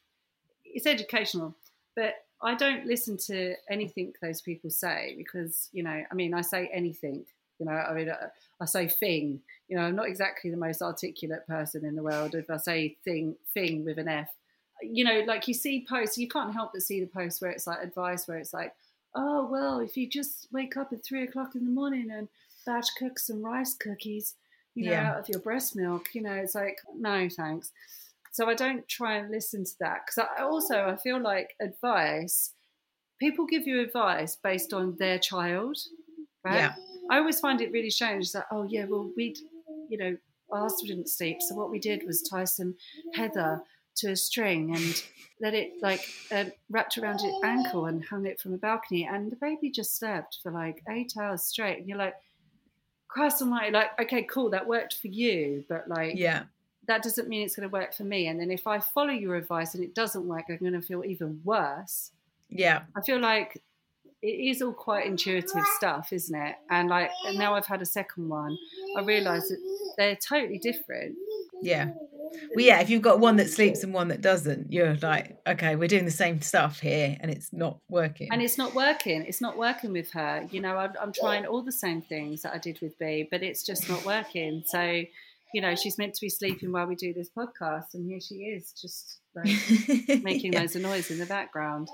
[0.66, 1.56] it's educational.
[1.96, 6.42] But I don't listen to anything those people say because, you know, I mean, I
[6.42, 7.26] say anything
[7.62, 8.26] You know, I mean, I,
[8.60, 9.40] I say thing.
[9.68, 12.34] You know, I'm not exactly the most articulate person in the world.
[12.34, 14.30] If I say thing, thing with an F,
[14.82, 17.68] you know, like you see posts, you can't help but see the posts where it's
[17.68, 18.74] like advice, where it's like,
[19.14, 22.28] oh well, if you just wake up at three o'clock in the morning and
[22.66, 24.34] batch cook some rice cookies,
[24.74, 25.12] you know, Yeah.
[25.12, 27.72] out of your breast milk, you know, it's like no thanks.
[28.32, 32.54] So I don't try and listen to that because I also I feel like advice.
[33.20, 35.78] People give you advice based on their child,
[36.44, 36.56] right?
[36.56, 36.74] Yeah.
[37.10, 39.38] I always find it really strange that oh yeah, well we'd,
[39.90, 40.18] you know,
[40.52, 42.76] ours didn't sleep, so what we did was tie some
[43.14, 43.62] heather
[43.96, 45.04] to a string and
[45.42, 49.32] let it like uh, wrapped around its ankle and hung it from a balcony, and
[49.32, 52.16] the baby just slept for like eight hours straight, and you're like,
[53.08, 56.44] Christ Almighty, like okay, cool, that worked for you, but like Yeah.
[56.88, 58.28] that doesn't mean it's going to work for me.
[58.28, 61.04] And then if I follow your advice and it doesn't work, I'm going to feel
[61.04, 62.12] even worse.
[62.50, 62.84] Yeah.
[62.96, 63.62] I feel like
[64.22, 66.56] it is all quite intuitive stuff, isn't it?
[66.70, 68.58] And like and now I've had a second one,
[68.98, 69.58] I realise that
[69.98, 71.16] they're totally different.
[71.62, 71.92] Yeah.
[72.56, 75.76] Well, yeah, if you've got one that sleeps and one that doesn't, you're like, okay,
[75.76, 78.30] we're doing the same stuff here and it's not working.
[78.32, 79.26] And it's not working.
[79.28, 80.48] It's not working with her.
[80.50, 83.44] You know, I'm, I'm trying all the same things that I did with B, but
[83.44, 84.64] it's just not working.
[84.66, 84.82] So,
[85.54, 88.36] you know, she's meant to be sleeping while we do this podcast, and here she
[88.36, 89.48] is, just like
[90.24, 90.62] making Yeah.
[90.62, 91.90] loads of noise in the background.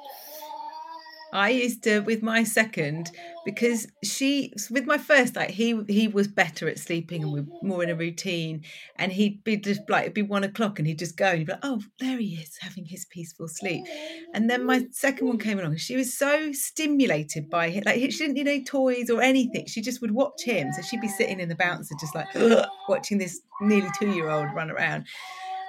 [1.33, 3.11] I used to with my second
[3.45, 7.47] because she with my first like he he was better at sleeping and we were
[7.61, 8.63] more in a routine.
[8.95, 11.47] And he'd be just like it'd be one o'clock and he'd just go and he'd
[11.47, 13.85] be like oh there he is having his peaceful sleep.
[14.33, 17.99] And then my second one came along and she was so stimulated by him like
[17.99, 19.65] she didn't need any toys or anything.
[19.67, 20.71] She just would watch him.
[20.73, 22.27] So she'd be sitting in the bouncer just like
[22.89, 25.05] watching this nearly two year old run around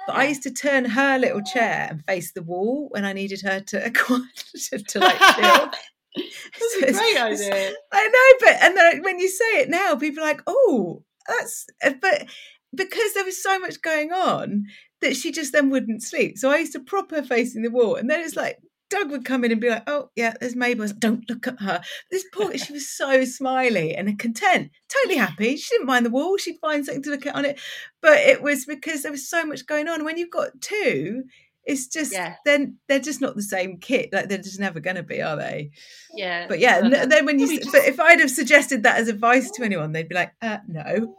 [0.09, 3.41] but I used to turn her little chair and face the wall when I needed
[3.41, 5.69] her to to, to like chill.
[6.15, 7.73] That's So a great idea.
[7.93, 11.67] I know, but and then when you say it now, people are like, "Oh, that's,"
[11.83, 12.25] uh, but
[12.73, 14.65] because there was so much going on
[15.01, 16.39] that she just then wouldn't sleep.
[16.39, 18.57] So I used to prop her facing the wall, and then it's like
[18.89, 21.29] Doug would come in and be like, "Oh, yeah, there's Mabel." I was like, Don't
[21.29, 21.81] look at her.
[22.11, 25.57] This poor, she was so smiley and content, totally happy.
[25.57, 26.37] She didn't mind the wall.
[26.37, 27.59] She'd find something to look at on it,
[28.01, 30.03] but it was because there was so much going on.
[30.05, 31.23] When you've got two.
[31.65, 32.35] It's just Yeah.
[32.45, 34.11] then they're just not the same kit.
[34.11, 35.69] Like they're just never going to be, are they?
[36.15, 36.47] Yeah.
[36.47, 39.51] But yeah, n- then when you, just- but if I'd have suggested that as advice
[39.51, 41.15] to anyone, they'd be like, uh, no.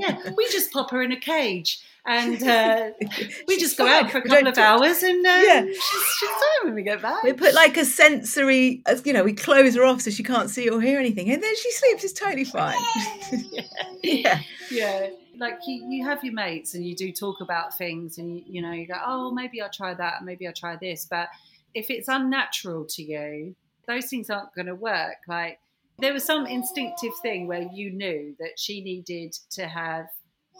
[0.00, 2.90] yeah, we just pop her in a cage and uh,
[3.48, 4.04] we just go fine.
[4.04, 5.62] out for a couple of hours and uh, Yeah.
[5.64, 7.22] she's, she's fine when we get back.
[7.22, 10.50] We put like a sensory, uh, you know, we close her off so she can't
[10.50, 12.04] see or hear anything, and then she sleeps.
[12.04, 12.76] It's totally fine.
[14.02, 14.40] yeah,
[14.70, 18.44] yeah like you, you have your mates and you do talk about things and you,
[18.46, 21.28] you know you go oh maybe i'll try that maybe i'll try this but
[21.74, 23.54] if it's unnatural to you
[23.88, 25.58] those things aren't going to work like
[25.98, 30.06] there was some instinctive thing where you knew that she needed to have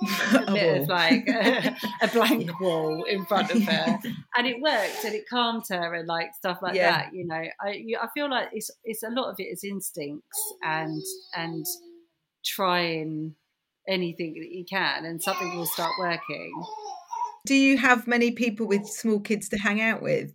[0.02, 2.52] a bit of like a, a blank Yeah.
[2.60, 3.98] wall in front of her
[4.36, 6.90] and it worked and it calmed her and like stuff like Yeah.
[6.90, 9.62] that you know i you, i feel like it's it's a lot of it is
[9.64, 11.00] instincts and
[11.36, 11.64] and
[12.44, 13.34] trying
[13.88, 16.52] anything that you can and something will start working
[17.46, 20.32] Do you have many people with small kids to hang out with?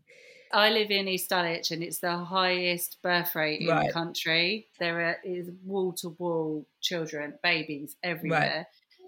[0.54, 3.88] I live in East Dulwich and it's the highest birth rate in Right.
[3.88, 4.68] the country.
[4.80, 8.68] There are, is wall to wall children, babies everywhere.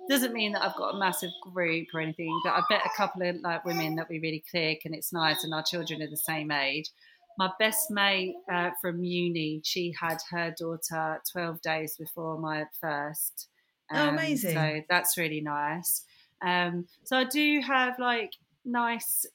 [0.09, 3.21] Doesn't mean that I've got a massive group or anything, but I've met a couple
[3.21, 6.17] of like women that we really click and it's nice and our children are the
[6.17, 6.89] same age.
[7.37, 13.47] My best mate uh, from uni, she had her daughter 12 days before my first.
[13.91, 14.53] Oh, amazing.
[14.53, 16.03] So that's really nice.
[16.41, 18.33] Um, so I do have like
[18.65, 19.25] nice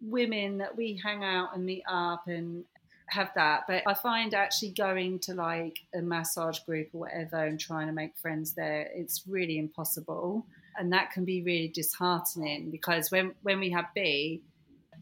[0.00, 2.64] women that we hang out and meet up and
[3.12, 3.64] have that.
[3.66, 7.92] But I find actually going to like a massage group or whatever and trying to
[7.92, 10.46] make friends there, it's really impossible.
[10.76, 14.42] And that can be really disheartening because when, when we had B,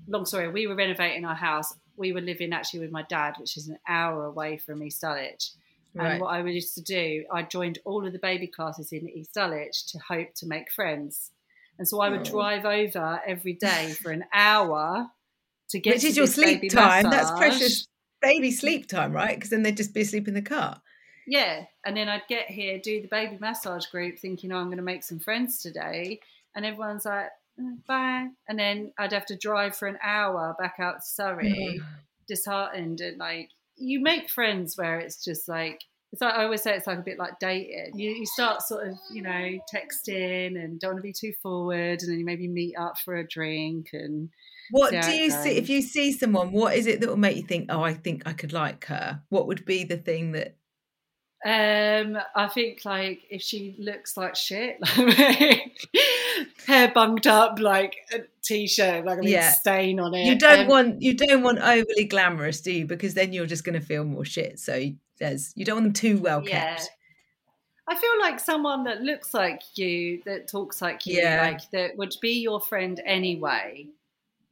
[0.08, 1.72] long story, we were renovating our house.
[1.96, 5.50] We were living actually with my dad, which is an hour away from East Dulwich.
[5.94, 6.12] Right.
[6.12, 9.34] And what I used to do, I joined all of the baby classes in East
[9.34, 11.30] Dulwich to hope to make friends.
[11.78, 12.30] And so I would Oh.
[12.30, 15.10] drive over every day for an hour
[15.70, 17.04] to get Which to is your this sleep time.
[17.10, 17.86] That's precious
[18.20, 19.35] baby sleep time, right?
[19.35, 20.80] Because then they'd just be asleep in the car.
[21.26, 21.64] Yeah.
[21.84, 24.82] And then I'd get here, do the baby massage group, thinking, oh, I'm going to
[24.82, 26.20] make some friends today.
[26.55, 27.28] And everyone's like,
[27.59, 28.28] "Mm, bye.
[28.49, 31.80] And then I'd have to drive for an hour back out to Surrey,
[32.26, 33.01] disheartened.
[33.01, 35.82] And like, you make friends where it's just like,
[36.12, 37.92] it's like I always say, it's like a bit like dating.
[37.94, 42.03] You, you start sort of, you know, texting and don't want to be too forward,
[42.03, 43.90] and then you maybe meet up for a drink.
[43.92, 44.30] And
[44.70, 46.52] What do you see if you see someone?
[46.52, 49.22] What is it that will make you think, "Oh, I think I could like her"?
[49.28, 50.56] What would be the thing that
[51.44, 55.72] Um, I think like if she looks like shit, like,
[56.66, 59.50] hair bunged up, like a t-shirt, like a Yeah.
[59.52, 60.26] stain on it.
[60.26, 62.86] You don't um, want you don't want overly glamorous, do you?
[62.86, 64.58] Because then you're just going to feel more shit.
[64.58, 66.74] So there's you don't want them too well Yeah.
[66.74, 66.90] kept.
[67.88, 71.42] I feel like someone that looks like you, that talks like you, Yeah.
[71.42, 73.88] like that would be your friend anyway.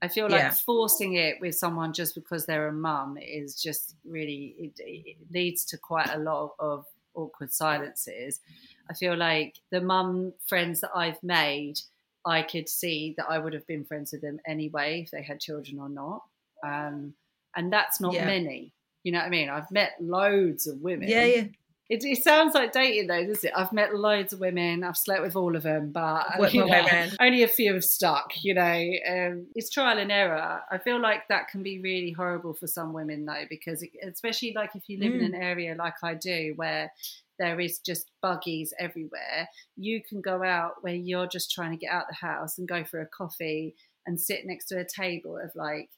[0.01, 0.51] I feel like Yeah.
[0.53, 5.65] forcing it with someone just because they're a mum is just really it, it leads
[5.67, 8.41] to quite a lot of awkward silences.
[8.89, 11.81] I feel like the mum friends that I've made,
[12.25, 15.41] I could see that I would have been friends with them anyway if they had
[15.41, 16.23] children or not,
[16.63, 17.15] um,
[17.57, 18.27] and that's not Yeah.
[18.27, 18.73] many.
[19.03, 19.49] You know what I mean?
[19.49, 21.09] I've met loads of women.
[21.09, 21.45] Yeah, yeah.
[21.89, 23.53] It, it sounds like dating though, does it?
[23.57, 24.85] I've met loads of women.
[24.85, 28.33] I've slept with all of them, but you know, only a few have stuck.
[28.43, 30.61] You know, um, it's trial and error.
[30.71, 34.53] I feel like that can be really horrible for some women though, because it, especially
[34.55, 35.35] like if you live in Mm.
[35.35, 36.93] an area like I do, where
[37.39, 41.93] there is just buggies everywhere, you can go out where you're just trying to get
[41.93, 43.75] out the house and go for a coffee
[44.07, 45.89] and sit next to a table of like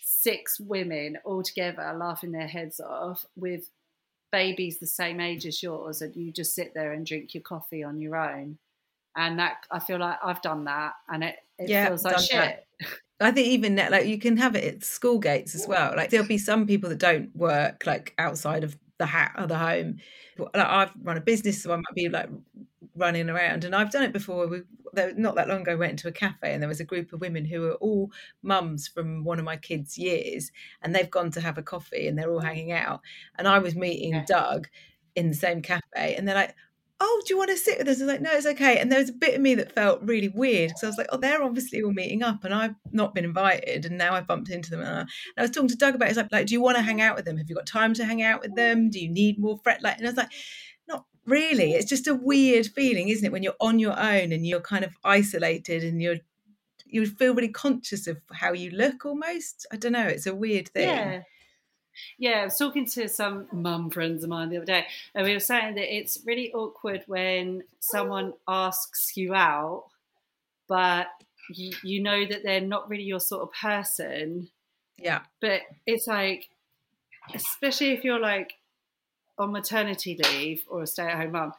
[0.00, 3.70] six women all together laughing their heads off with
[4.32, 7.82] babies the same age as yours and you just sit there and drink your coffee
[7.82, 8.58] on your own
[9.16, 12.34] and that i feel like i've done that and it, it Yeah, feels like shit
[12.34, 12.64] that.
[13.20, 15.94] I think even that, like you can have it at school gates as well.
[15.96, 19.58] Like there'll be some people that don't work like outside of the hat of the
[19.58, 19.98] home.
[20.38, 22.30] Like I've run a business, so I might be like
[22.96, 24.46] running around, and I've done it before.
[24.46, 24.62] We
[24.94, 27.44] not that long ago went into a cafe, and there was a group of women
[27.44, 28.10] who were all
[28.42, 30.50] mums from one of my kids' years,
[30.82, 32.44] and they've gone to have a coffee, and they're all mm.
[32.44, 33.00] hanging out,
[33.38, 34.24] and I was meeting Yeah.
[34.26, 34.68] Doug
[35.14, 36.54] in the same cafe, and they're like.
[37.02, 37.98] Oh, do you want to sit with us?
[38.02, 38.78] I was like, no, it's okay.
[38.78, 41.06] And there was a bit of me that felt really weird because I was like,
[41.08, 44.50] oh, they're obviously all meeting up, and I've not been invited, and now I've bumped
[44.50, 44.82] into them.
[44.82, 46.10] And I, was talking to Doug about it.
[46.10, 47.38] It's like, like, do you want to hang out with them?
[47.38, 48.88] Have you got time to hang out with them?
[48.88, 48.90] Mm.
[48.90, 49.82] Do you need more friend?
[49.82, 50.30] Like, and I was like,
[51.30, 51.72] really.
[51.72, 54.84] It's just a weird feeling, isn't it, when you're on your own and you're kind
[54.84, 56.16] of isolated and you're
[56.86, 59.64] you feel really conscious of how you look almost.
[59.72, 60.06] I don't know.
[60.08, 60.88] It's a weird thing.
[60.88, 61.22] yeah
[62.18, 65.32] yeah i was talking to some mum friends of mine the other day and we
[65.34, 69.84] were saying that it's really awkward when someone asks you out
[70.68, 71.08] but
[71.50, 74.48] you, you know that they're not really your sort of person
[74.98, 75.20] Yeah.
[75.40, 76.48] but it's like
[77.34, 78.54] especially if you're like
[79.40, 81.52] on maternity leave or a stay-at-home mum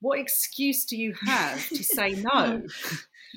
[0.00, 2.62] what excuse do you have to say no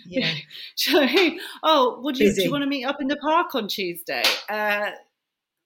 [0.06, 0.32] Yeah.
[0.78, 1.39] Do you know what I mean?
[1.64, 4.91] oh would you, do you want to meet up in the park on tuesday uh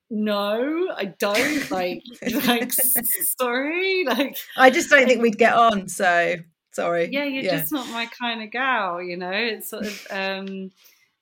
[0.09, 2.01] no i don't like
[2.47, 5.87] like sorry like I just don't think we'd get on.
[5.87, 6.35] So
[6.71, 7.09] sorry.
[7.11, 10.71] yeah you're just not my kind of gal you know it's sort of um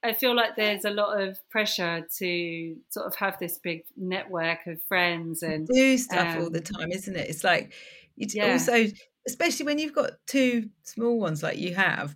[0.04, 4.66] i feel like there's a lot of pressure to sort of have this big network
[4.68, 7.30] of friends and do stuff all the um, time, isn't it?
[7.30, 7.74] It's like
[8.18, 8.52] it's Yeah.
[8.52, 8.86] also,
[9.28, 12.16] especially when you've got two small ones like you have,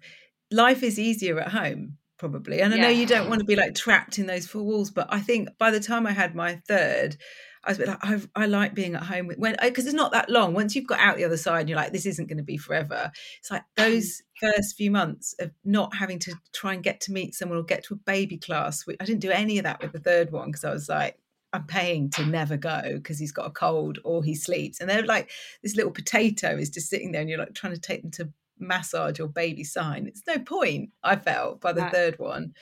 [0.52, 2.62] life is easier at home probably.
[2.62, 5.08] And I know you don't want to be like trapped in those four walls, but
[5.10, 7.18] I think by the time I had my third,
[7.66, 10.12] I was like, I, I like being at home with, when uh, because it's not
[10.12, 10.54] that long.
[10.54, 13.12] Once you've got out the other side, you're like, this isn't going to be forever.
[13.40, 17.34] It's like those first few months of not having to try and get to meet
[17.36, 18.86] someone or get to a baby class.
[18.86, 21.18] which- I didn't do any of that with the third one because I was like,
[21.54, 24.82] I'm paying to never go because he's got a cold or he sleeps.
[24.82, 25.32] And they're like,
[25.64, 28.30] this little potato is just sitting there and you're like trying to take them to
[28.60, 30.06] massage or baby sign.
[30.08, 31.92] It's no point, I felt, by the Right.
[31.94, 32.54] third one.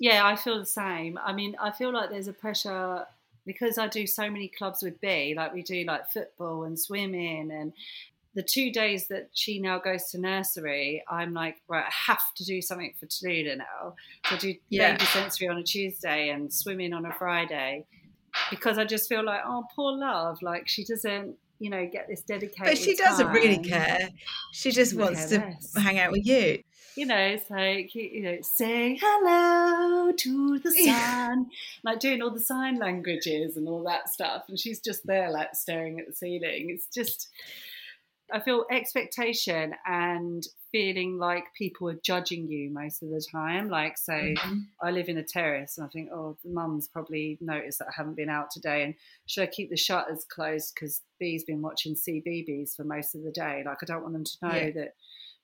[0.00, 1.18] Yeah, I feel the same.
[1.22, 3.04] I mean, I feel like there's a pressure
[3.48, 7.50] because I do so many clubs with B, like we do like football and swimming
[7.50, 7.72] and
[8.34, 12.44] the two days that she now goes to nursery, I'm like, right, I have to
[12.44, 13.94] do something for Tallulah now.
[14.28, 14.92] So I do Yeah.
[14.92, 17.84] baby sensory on a Tuesday and swimming on a Friday
[18.50, 22.20] because I just feel like, oh, poor love, like she doesn't, you know, get this
[22.20, 22.66] dedicated.
[22.66, 24.08] But she doesn't really care.
[24.52, 25.74] She just Couldn't wants to less.
[25.76, 26.62] hang out with you.
[26.98, 31.46] You know, it's like you know, say hello to the sun,
[31.84, 35.54] like doing all the sign languages and all that stuff, and she's just there, like
[35.54, 36.70] staring at the ceiling.
[36.70, 37.28] It's just,
[38.32, 43.68] I feel expectation and feeling like people are judging you most of the time.
[43.68, 44.58] Like, so Mm-hmm.
[44.82, 47.92] I live in a terrace, and I think, oh, the mum's probably noticed that I
[47.96, 48.94] haven't been out today, and
[49.26, 53.30] should I keep the shutters closed because B's been watching CBeebies for most of the
[53.30, 53.62] day?
[53.64, 54.70] Like, I don't want them to know Yeah.
[54.72, 54.94] that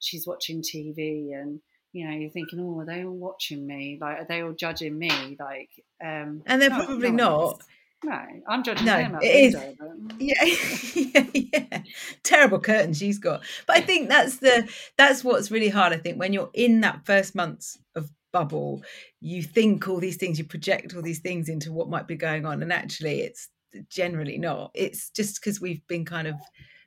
[0.05, 1.61] she's watching TV and
[1.93, 4.99] you know you're thinking oh are they all watching me like are they all judging
[4.99, 5.71] me like
[6.05, 7.63] um And they're no, probably no not.
[8.05, 9.55] no i'm judging No, them it the is.
[9.55, 9.75] window,
[10.19, 10.45] yeah,
[10.95, 11.27] yeah,
[11.73, 11.83] yeah.
[12.23, 13.43] Terrible curtain she's got.
[13.67, 15.93] But I think that's the that's what's really hard.
[15.93, 18.83] I think when you're in that first months of bubble,
[19.21, 22.45] you think all these things, you project all these things into what might be going
[22.45, 23.49] on, and actually, it's
[23.89, 24.71] generally not.
[24.75, 26.35] It's just because we've been kind of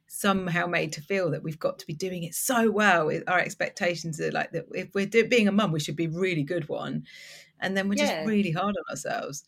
[0.07, 3.07] somehow made to feel that we've got to be doing it so well.
[3.07, 4.65] With our expectations are like that.
[4.73, 7.05] If we're do, being a mum, we should be really good one,
[7.59, 8.05] and then we're Yeah.
[8.05, 9.43] just really hard on ourselves.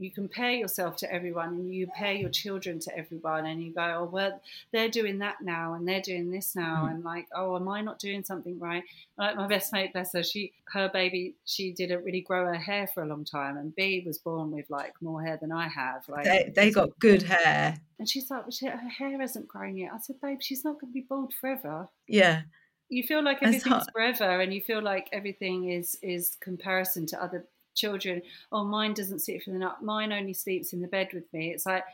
[0.00, 3.98] You compare yourself to everyone and you compare your children to everyone and you go
[4.00, 4.40] oh well
[4.72, 6.90] they're doing that now and they're doing this now Mm.
[6.90, 8.82] and like oh am i not doing something right?
[9.18, 12.86] Like my best mate bless her she her baby she didn't really grow her hair
[12.86, 16.08] for a long time and b was born with like more hair than i have
[16.08, 17.76] like They they got good hair.
[17.98, 19.90] and she's like well, she, her hair hasn't grown yet.
[19.94, 21.88] I said babe she's not going to be bald forever.
[22.08, 22.42] Yeah,
[22.88, 27.44] you feel like everything's forever and you feel like everything is is comparison to other
[27.80, 28.22] children
[28.52, 29.80] oh mine doesn't sit for the night.
[29.82, 31.50] Mine only sleeps in the bed with me.
[31.54, 31.84] It's like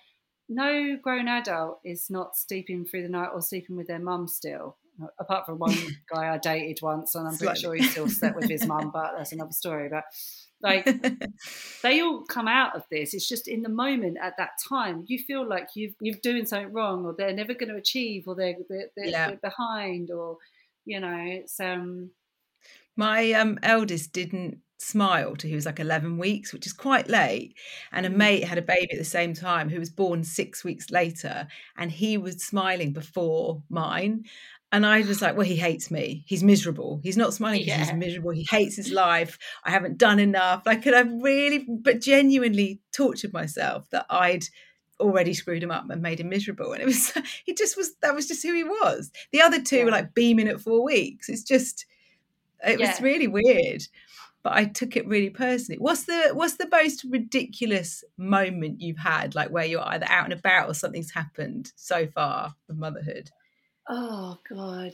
[0.49, 4.77] no grown adult is not sleeping through the night or sleeping with their mum still.
[5.19, 5.77] Apart from one
[6.13, 9.13] guy i dated once and i'm pretty sure he still slept with his mum but
[9.17, 9.89] that's another story.
[9.91, 10.05] But
[10.63, 10.87] like
[11.83, 13.13] they all come out of this.
[13.13, 16.73] It's just in the moment at that time you feel like you've you're doing something
[16.73, 19.27] wrong or they're never going to achieve or they're they're, they're, Yeah.
[19.29, 20.39] they're behind or
[20.87, 22.11] you know it's um
[22.97, 27.55] My um, eldest didn't smile till he was like 11 weeks, which is quite late.
[27.93, 28.17] And a Mm.
[28.17, 31.91] mate had a baby at the same time who was born six weeks later, and
[31.91, 34.25] he was smiling before mine.
[34.73, 36.25] And I was like, well, he hates me.
[36.27, 37.01] He's miserable.
[37.03, 38.33] He's not smiling because he's miserable.
[38.33, 39.39] He hates his life.
[39.65, 40.65] I haven't done enough.
[40.67, 44.45] Like, could I really, but genuinely tortured myself that I'd
[44.99, 46.73] already screwed him up and made him miserable.
[46.73, 47.13] And it was,
[47.47, 49.13] he just was, that was just who he was.
[49.33, 51.29] The other two were like beaming at four weeks.
[51.29, 51.87] It's just,
[52.67, 53.83] it was really weird
[54.47, 55.77] but i took it really personally.
[55.77, 60.33] What's the what's the most ridiculous moment you've had like where you're either out and
[60.33, 63.33] about or something's happened so far with motherhood?
[63.89, 64.93] Oh god.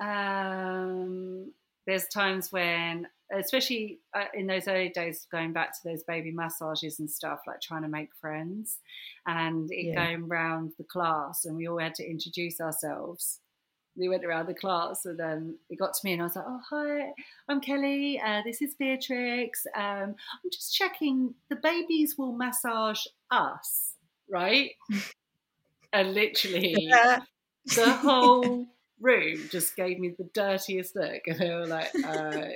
[0.00, 1.52] Um
[1.86, 6.98] there's times when especially uh, in those early days going back to those baby massages
[6.98, 8.80] and stuff like trying to make friends
[9.28, 10.06] and it Yeah.
[10.08, 13.38] going round the class and we all had to introduce ourselves
[13.98, 16.44] we went around the class and then it got to me and I was like,
[16.46, 17.10] oh, hi,
[17.48, 18.20] I'm Kelly.
[18.24, 19.66] Uh, this is Beatrix.
[19.74, 23.94] Um, I'm just checking the babies will massage us,
[24.30, 24.70] right?
[25.92, 27.20] and literally Yeah.
[27.74, 28.66] the whole
[29.00, 31.22] room just gave me the dirtiest look.
[31.26, 32.50] And they were like, uh,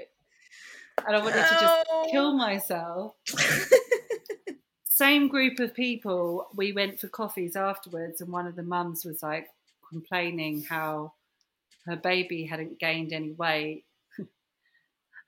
[1.06, 3.14] and I wanted to just kill myself.
[4.84, 9.22] Same group of people, we went for coffees afterwards, and one of the mums was
[9.22, 9.48] like
[9.88, 11.14] complaining how
[11.86, 13.84] her baby hadn't gained any weight.
[14.20, 14.24] I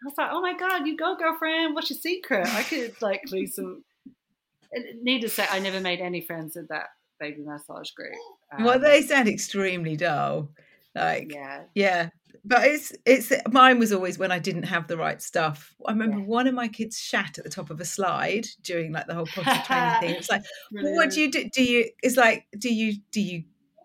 [0.05, 1.75] was like, "Oh my god, you go, girlfriend!
[1.75, 2.47] What's your secret?
[2.49, 3.85] I could like lose some."
[5.03, 6.87] Needless to say, I never made any friends with that
[7.21, 8.13] baby massage group.
[8.59, 10.51] well Um, they sound extremely dull
[10.97, 12.09] like yeah, yeah
[12.45, 16.19] but it's it's mine was always when i didn't have the right stuff i remember
[16.19, 16.25] Yeah.
[16.25, 19.27] one of my kids shat at the top of a slide during like the whole
[19.27, 20.43] potty training thing it's like
[20.73, 23.45] well, what do you do do you it's like do you do you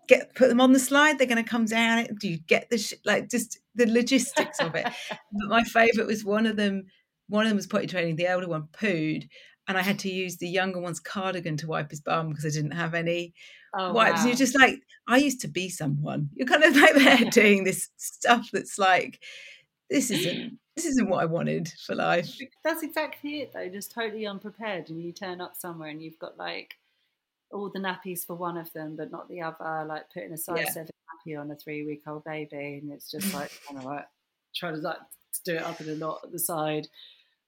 [0.10, 2.78] get put them on the slide they're going to come down do you get the
[2.78, 6.84] sh- like just the logistics of it but my favorite was one of them
[7.30, 9.30] one of them was potty training the elder one pooed
[9.68, 12.50] and i had to use the younger one's cardigan to wipe his bum because i
[12.50, 13.34] didn't have any
[13.78, 14.26] Oh, wipes wow.
[14.26, 17.90] you're just like i used to be someone you're kind of like there doing this
[17.98, 19.22] stuff that's like
[19.92, 23.70] this isn't this isn't what i wanted for life That's exactly it, though.
[23.70, 26.76] Just totally unprepared, and you turn up somewhere and you've got like
[27.52, 29.86] all the nappies for one of them, but not the other.
[29.88, 30.72] Like putting a size Yeah.
[30.72, 30.90] seven
[31.26, 34.10] nappy on a three-week-old baby, and it's just like, I don't know, what,
[34.56, 34.98] trying to like
[35.46, 36.88] do it up in a knot at the side.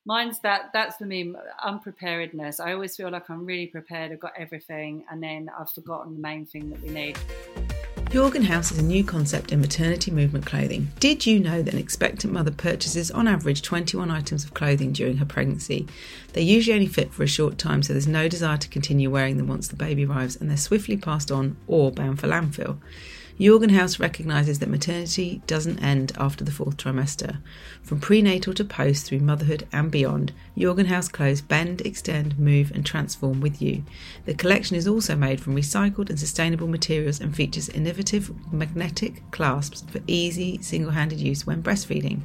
[0.05, 0.71] Mine's that.
[0.73, 1.33] That's for me
[1.63, 2.59] unpreparedness.
[2.59, 4.11] I always feel like I'm really prepared.
[4.11, 7.17] I've got everything, and then I've forgotten the main thing that we need.
[8.12, 10.91] Jorgen House is a new concept in maternity movement clothing.
[10.99, 15.16] Did you know that an expectant mother purchases on average 21 items of clothing during
[15.16, 15.88] her pregnancy?
[16.34, 19.38] They usually only fit for a short time, so there's no desire to continue wearing
[19.38, 22.80] them once the baby arrives, and they're swiftly passed on or bound for landfill.
[23.39, 27.41] Jorgen House recognises that maternity doesn't end after the fourth trimester.
[27.82, 32.86] From prenatal to post through motherhood and beyond, Jorgen House clothes bend, extend, move, and
[32.86, 33.84] transform with you.
[34.25, 39.84] The collection is also made from recycled and sustainable materials and features innovative magnetic clasps
[39.89, 42.21] for easy single handed use when breastfeeding.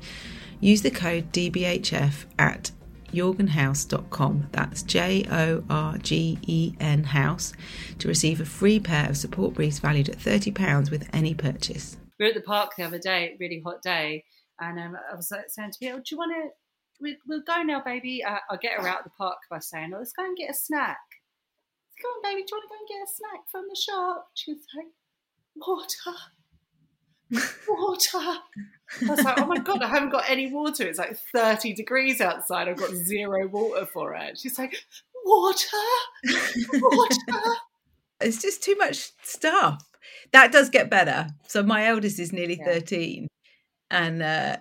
[0.61, 2.71] Use the code DBHF at
[3.17, 4.49] jorgenhouse.com.
[4.53, 7.53] That's J O R G E N House
[7.99, 11.97] to receive a free pair of support briefs valued at £30 with any purchase.
[12.19, 14.25] we were at the park the other day, really hot day,
[14.61, 16.49] and um, I was like saying to people, "Do you want to?
[17.01, 19.93] We, we'll go now, baby." Uh, I'll get her out of the park by saying,
[19.95, 20.99] "Oh, let's go and get a snack."
[22.01, 22.43] Come on, baby.
[22.43, 24.29] Do you want to go and get a snack from the shop?
[24.35, 24.93] She was like,
[25.57, 26.19] "Water."
[27.31, 28.19] Water.
[28.19, 28.39] I
[29.09, 30.85] was like, oh my god, I haven't got any water.
[30.85, 32.69] It's like 30 degrees outside.
[32.69, 34.39] I've got zero water for it.
[34.39, 34.77] She's like,
[35.25, 35.77] water,
[36.75, 37.17] water.
[38.21, 39.83] It's just too much stuff.
[40.33, 41.29] that does get better.
[41.49, 42.65] So my eldest is nearly Yeah.
[42.75, 43.29] 13
[43.91, 44.57] and uh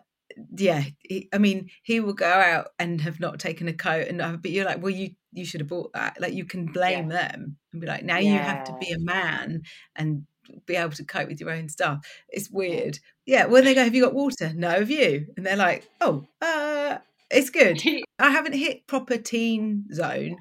[0.57, 4.22] yeah, he, I mean, he will go out and have not taken a coat, and
[4.22, 6.20] uh, but you're like, well, you you should have bought that.
[6.20, 9.61] Like, you can blame them and be like, now you have to be a man
[9.95, 10.26] and
[10.66, 12.06] be able to cope with your own stuff.
[12.30, 13.00] It's weird.
[13.26, 14.52] Yeah, when they go, have you got water?
[14.56, 15.28] No, have you?
[15.38, 16.98] And they're like, oh, uh,
[17.32, 17.82] it's good.
[18.20, 20.38] I haven't hit proper teen zone,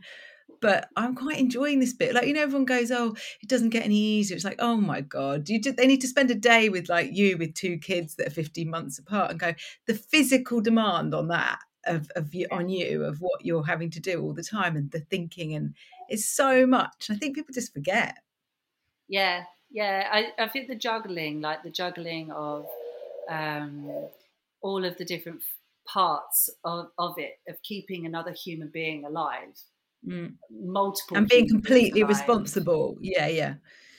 [0.61, 2.15] but I'm quite enjoying this bit.
[2.15, 4.37] Like, you know, everyone goes, oh, it doesn't get any easier.
[4.37, 7.11] It's like, oh my God, you did, they need to spend a day with like
[7.13, 9.55] you with two kids that are 15 months apart and go,
[9.87, 14.01] the physical demand on that of, of you on you of what you're having to
[14.01, 15.75] do all the time and the thinking and
[16.09, 17.09] it's so much.
[17.11, 18.19] I think people just forget.
[19.09, 19.45] Yeah,
[19.75, 20.09] yeah.
[20.11, 22.67] I, I think the juggling, like the juggling of
[23.29, 24.09] um,
[24.63, 25.43] all of the different
[25.87, 29.59] parts of, of it, of keeping another human being alive,
[30.07, 30.37] Mm.
[30.51, 32.11] multiple And being completely alive.
[32.11, 32.99] responsible.
[33.01, 33.55] Yeah, yeah.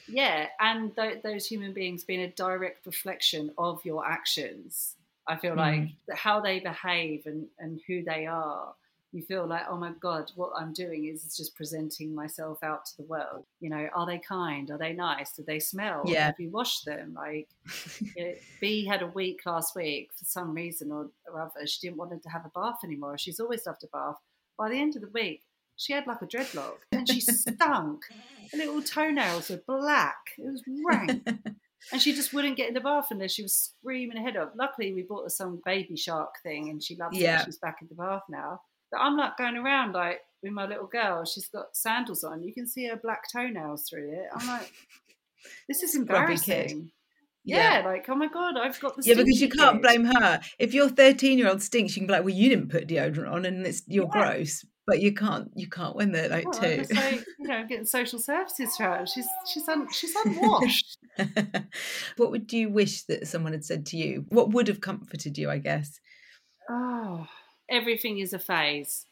[0.07, 4.97] Yeah, and th- those human beings being a direct reflection of your actions.
[5.27, 5.95] I feel like Mm.
[6.07, 8.75] that how they behave and, and who they are,
[9.15, 12.97] you feel like, oh my God, what I'm doing is just presenting myself out to
[12.97, 13.45] the world.
[13.61, 14.69] You know, are they kind?
[14.69, 15.31] Are they nice?
[15.31, 16.03] Do they smell?
[16.05, 16.25] Yeah.
[16.25, 17.13] Have you washed them?
[17.15, 17.47] Like,
[18.15, 21.65] you know, B had a week last week for some reason or, or other.
[21.65, 23.17] She didn't want to have a bath anymore.
[23.17, 24.17] She's always loved a bath.
[24.57, 25.43] By the end of the week,
[25.77, 28.03] she had like a dreadlock and she stunk.
[28.51, 30.17] Her little toenails were black.
[30.37, 31.25] It was rank.
[31.91, 34.49] And she just wouldn't get in the bath unless she was screaming her head off.
[34.55, 37.41] Luckily, we bought her some baby shark thing and she loves Yeah.
[37.41, 37.45] it.
[37.45, 38.61] She's back in the bath now.
[38.91, 41.25] But I'm like going around like with my little girl.
[41.25, 42.43] She's got sandals on.
[42.43, 44.27] You can see her black toenails through it.
[44.35, 44.71] I'm like,
[45.67, 46.91] this is embarrassing.
[47.43, 47.79] Yeah.
[47.81, 47.85] Yeah.
[47.87, 50.41] like oh my god, I've got the Yeah, because you can't blame her.
[50.57, 53.31] If your 13 year old stinks, you can be like, well, you didn't put deodorant
[53.31, 54.33] on and it's you're Yeah.
[54.33, 54.65] gross.
[54.87, 56.65] But you can't you can't when they're like Well, two.
[56.67, 59.05] I'm just like, you know, getting social services for her.
[59.07, 60.97] She's she's un, she's unwashed.
[62.17, 64.25] what would you wish that someone had said to you?
[64.29, 65.99] What would have comforted you, I guess?
[66.69, 67.27] oh,
[67.69, 69.05] everything is a phase.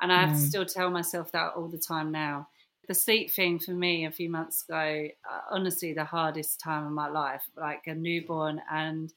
[0.00, 0.48] And I have to Mm.
[0.48, 2.48] still tell myself that all the time now.
[2.88, 6.92] The sleep thing for me a few months ago, uh, honestly, the hardest time of
[6.92, 9.12] my life, like a newborn and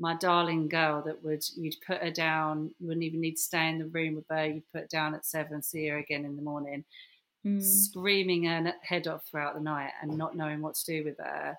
[0.00, 3.68] my darling girl that would, you'd put her down, you wouldn't even need to stay
[3.68, 6.34] in the room with her, you'd put her down at seven, see her again in
[6.34, 6.84] the morning,
[7.60, 11.56] screaming her head off throughout the night and not knowing what to do with her.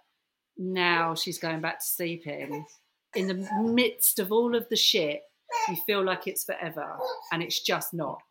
[0.58, 2.66] Now she's going back to sleeping.
[3.16, 5.22] In the midst of all of the shit,
[5.70, 6.98] you feel like it's forever,
[7.32, 8.22] and it's just not.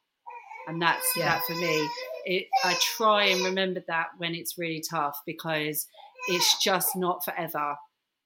[0.68, 1.24] And that's Yeah.
[1.24, 1.88] that for me.
[2.24, 5.88] It, I try and remember that when it's really tough because
[6.28, 7.76] it's just not forever.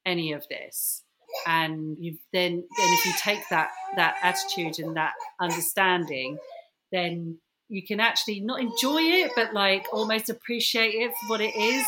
[0.04, 1.02] Any of this,
[1.48, 6.38] and you then then if you take that that attitude and that understanding,
[6.92, 7.38] then
[7.68, 11.84] you can actually not enjoy it, but like almost appreciate it for what it is.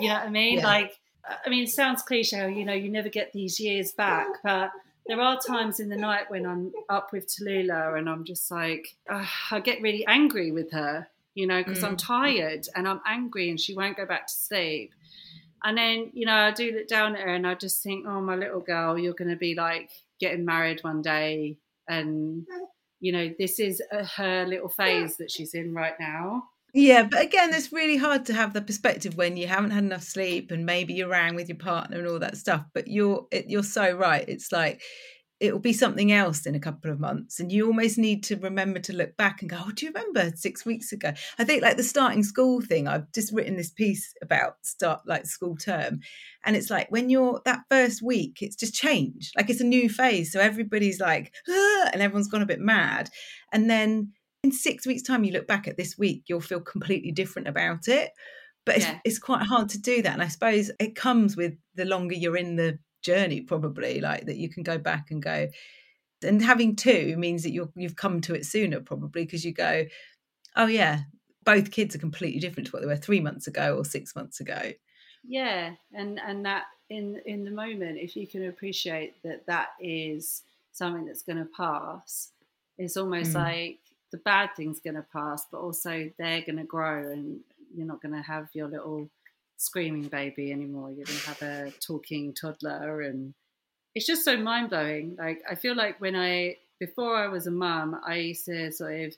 [0.00, 0.58] You know what I mean?
[0.58, 0.66] Yeah.
[0.66, 0.98] Like,
[1.46, 4.70] I mean, it sounds cliche, you know, you never get these years back, but
[5.06, 8.96] there are times in the night when I'm up with Tallulah and I'm just like,
[9.10, 13.50] uh, I get really angry with her, you know, because I'm tired and I'm angry
[13.50, 14.92] and she won't go back to sleep.
[15.64, 18.20] And then, you know, I do look down at her and I just think, oh,
[18.20, 19.90] my little girl, you're going to be like
[20.20, 21.56] getting married one day.
[21.88, 22.46] And,
[23.00, 26.48] you know, this is uh, her little phase that she's in right now.
[26.74, 30.02] Yeah, but again, it's really hard to have the perspective when you haven't had enough
[30.02, 32.64] sleep and maybe you're around with your partner and all that stuff.
[32.72, 34.24] But you're it, you're so right.
[34.26, 34.80] It's like
[35.40, 38.36] it will be something else in a couple of months, and you almost need to
[38.36, 41.62] remember to look back and go, "Oh, do you remember six weeks ago?" I think
[41.62, 42.88] like the starting school thing.
[42.88, 46.00] I've just written this piece about start like school term,
[46.44, 49.32] and it's like when you're that first week, it's just changed.
[49.36, 53.10] Like it's a new phase, so everybody's like, "Ah," and everyone's gone a bit mad,
[53.52, 54.12] and then
[54.42, 57.88] in six weeks' time, you look back at this week, you'll feel completely different about
[57.88, 58.10] it.
[58.64, 59.00] But it's, Yeah.
[59.04, 60.12] it's quite hard to do that.
[60.12, 64.36] And I suppose it comes with the longer you're in the journey, probably, like that
[64.36, 65.48] you can go back and go.
[66.24, 69.86] And having two means that you're, you've come to it sooner, probably, because you go,
[70.56, 71.00] oh, yeah,
[71.44, 74.38] both kids are completely different to what they were three months ago or six months
[74.38, 74.72] ago.
[75.24, 80.42] Yeah, and and that in in the moment, if you can appreciate that that is
[80.72, 82.32] something that's going to pass,
[82.78, 83.34] it's almost Mm.
[83.34, 83.78] like
[84.12, 87.40] the bad thing's going to pass, but also they're going to grow, and
[87.74, 89.08] you're not going to have your little
[89.56, 90.90] screaming baby anymore.
[90.90, 93.34] You're going to have a talking toddler, and
[93.94, 95.16] it's just so mind blowing.
[95.18, 99.00] Like I feel like when I before I was a mum, I used to sort
[99.00, 99.16] of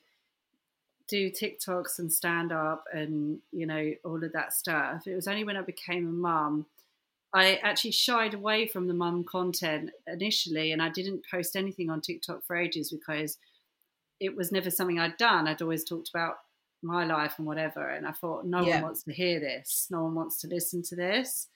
[1.07, 5.07] do TikToks and stand up and you know all of that stuff.
[5.07, 6.67] It was only when I became a mum
[7.35, 12.01] I actually shied away from the mum content initially, and I didn't post anything on
[12.01, 13.39] TikTok for ages because
[14.21, 15.47] it was never something I'd done.
[15.49, 16.35] I'd always talked about
[16.83, 18.75] my life and whatever, and I thought no Yeah.
[18.77, 21.49] one wants to hear this, no one wants to listen to this.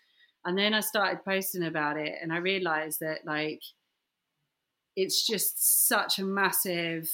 [0.45, 3.61] And then I started posting about it and I realized that like
[4.97, 7.11] it's just such a massive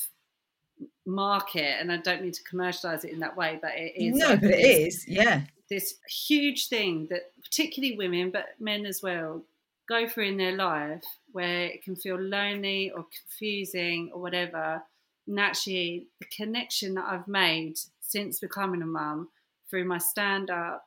[1.07, 4.28] market and I don't mean to commercialize it in that way, but it is No,
[4.30, 5.07] like but it is.
[5.09, 5.42] Yeah.
[5.70, 9.42] this huge thing that particularly women but men as well
[9.88, 14.82] go through in their life where it can feel lonely or confusing or whatever
[15.27, 19.29] and actually the connection that i've made since becoming a mum
[19.68, 20.87] through my stand up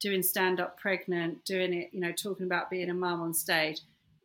[0.00, 3.80] doing stand up pregnant doing it you know talking about being a mum on stage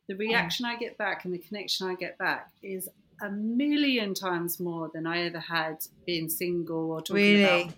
[0.08, 2.90] the reaction i get back and the connection i get back is
[3.22, 7.44] a million times more than i ever had being single or talking Really?
[7.44, 7.74] about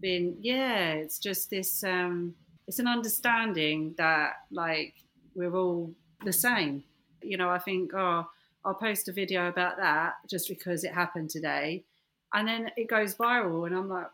[0.00, 2.34] been yeah it's just this um
[2.66, 4.94] it's an understanding that like
[5.34, 5.90] we're all
[6.24, 6.84] the same
[7.22, 8.26] you know i think oh
[8.66, 11.84] i'll post a video about that just because it happened today
[12.34, 14.08] and then it goes viral and i'm like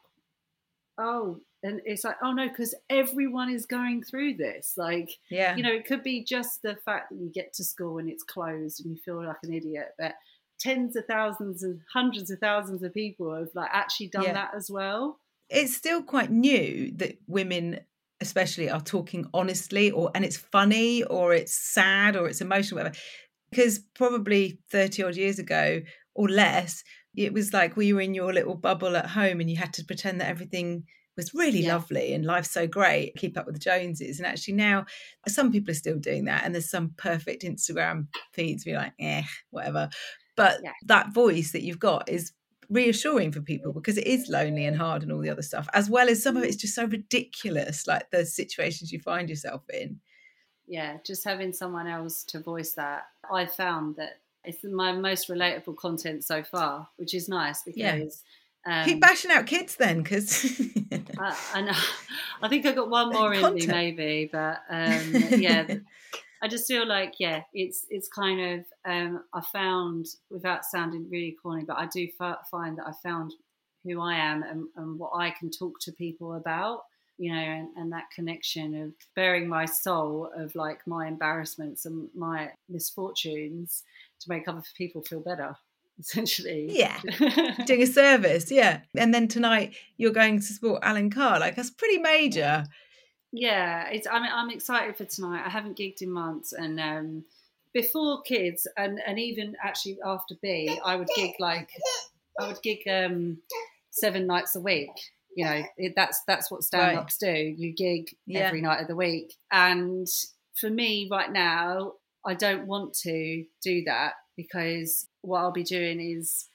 [0.99, 5.57] oh and it's like oh no because everyone is going through this like Yeah.
[5.57, 8.23] you know it could be just the fact that you get to school and it's
[8.23, 10.15] closed and you feel like an idiot but
[10.61, 14.35] tens of thousands and hundreds of thousands of people have like actually done Yeah.
[14.35, 17.81] that as well it's still quite new that women
[18.21, 22.97] especially are talking honestly or and it's funny or it's sad or it's emotional whatever
[23.53, 25.81] because probably 30 odd years ago
[26.15, 26.83] or less
[27.17, 29.85] it was like we were in your little bubble at home and you had to
[29.85, 30.85] pretend that everything
[31.17, 31.75] was really Yeah.
[31.75, 34.87] lovely and life's so great keep up with the joneses and actually now
[35.29, 39.23] some people are still doing that and there's some perfect instagram feeds be like eh
[39.51, 39.91] whatever
[40.37, 40.73] but Yeah.
[40.87, 42.33] that voice that you've got is
[42.71, 45.91] reassuring for people because it is lonely and hard and all the other stuff as
[45.91, 50.01] well as some of it's just so ridiculous like the situations you find yourself in
[50.73, 55.77] yeah, just having someone else to voice that, I found that it's my most relatable
[55.77, 57.97] content so far, which is nice Yeah.
[57.97, 58.23] because
[58.65, 60.63] um, keep bashing out kids then because
[61.19, 61.79] I, I know.
[62.41, 65.67] I think I got one more in me, maybe, but um, yeah,
[66.43, 71.37] I just feel like yeah, it's it's kind of um, I found without sounding really
[71.43, 72.09] corny, but I do
[72.51, 73.35] find that I found
[73.85, 76.85] who I am and, and what I can talk to people about,
[77.19, 82.09] you know, and, and that connection of bearing my soul of like my embarrassments and
[82.15, 83.83] my misfortunes
[84.21, 85.57] to make other people feel better,
[85.99, 86.67] essentially.
[86.71, 86.99] Yeah.
[87.67, 91.71] doing a service yeah and then tonight you're going to support alan carr like that's
[91.71, 92.65] pretty major
[93.33, 94.07] Yeah, it's.
[94.07, 94.23] I'm.
[94.25, 95.43] I'm excited for tonight.
[95.45, 97.25] I haven't gigged in months, and um,
[97.73, 101.71] before kids, and and even actually after B, I would gig like
[102.39, 103.39] I would gig um,
[103.91, 104.91] seven nights a week.
[105.35, 107.33] You know, it, that's that's what stand ups do.
[107.33, 108.41] You gig Yeah.
[108.41, 110.07] every night of the week, and
[110.61, 116.01] for me right now, I don't want to do that because what I'll be doing
[116.01, 116.49] is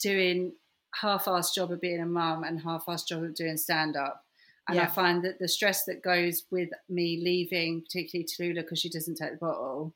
[0.00, 0.52] doing
[1.00, 4.22] half-assed job of being a mum and half-assed job of doing stand-up.
[4.66, 8.88] And I find that the stress that goes with me leaving, particularly Tallulah, because she
[8.88, 9.94] doesn't take the bottle,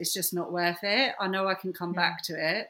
[0.00, 1.14] it's just not worth it.
[1.20, 2.68] I know I can come back to it.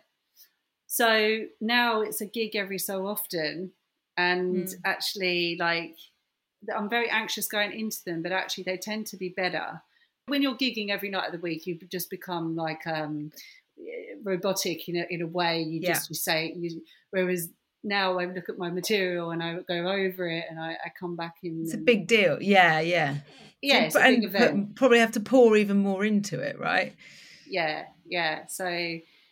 [0.86, 3.72] So now it's a gig every so often.
[4.16, 4.74] And Mm.
[4.84, 5.96] actually, like,
[6.74, 9.82] I'm very anxious going into them, but actually, they tend to be better.
[10.26, 13.32] When you're gigging every night of the week, you just become like um,
[14.22, 15.62] robotic in a, in a way.
[15.62, 15.94] You Yeah.
[15.94, 17.48] just you say, you, whereas
[17.84, 21.16] now I look at my material and I go over it and I, I come
[21.16, 21.62] back in.
[21.64, 23.16] it's a big deal yeah yeah
[23.60, 24.68] yeah, and big event.
[24.68, 26.94] put- probably have to pour even more into it right
[27.46, 28.46] Yeah, yeah.
[28.46, 28.64] So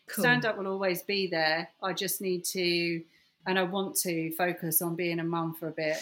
[0.08, 0.22] Cool.
[0.24, 1.68] stand up will always be there.
[1.80, 3.02] I just need to,
[3.46, 5.96] and I want to focus on being a mum for a bit.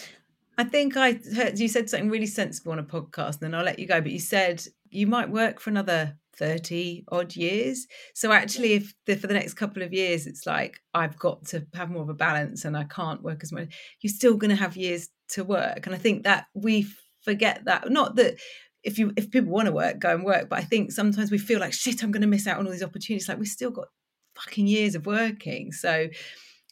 [0.57, 3.63] I think I heard you said something really sensible on a podcast, and then I'll
[3.63, 4.01] let you go.
[4.01, 7.85] But you said you might work for another 30 odd years.
[8.15, 11.65] So actually, if the, for the next couple of years, it's like I've got to
[11.73, 14.55] have more of a balance and I can't work as much, you're still going to
[14.55, 15.85] have years to work.
[15.85, 16.87] And I think that we
[17.23, 17.89] forget that.
[17.91, 18.39] Not that
[18.83, 20.49] if you if people want to work, go and work.
[20.49, 22.71] But I think sometimes we feel like shit, I'm going to miss out on all
[22.71, 23.27] these opportunities.
[23.27, 23.87] Like we've still got
[24.35, 25.71] fucking years of working.
[25.71, 26.07] So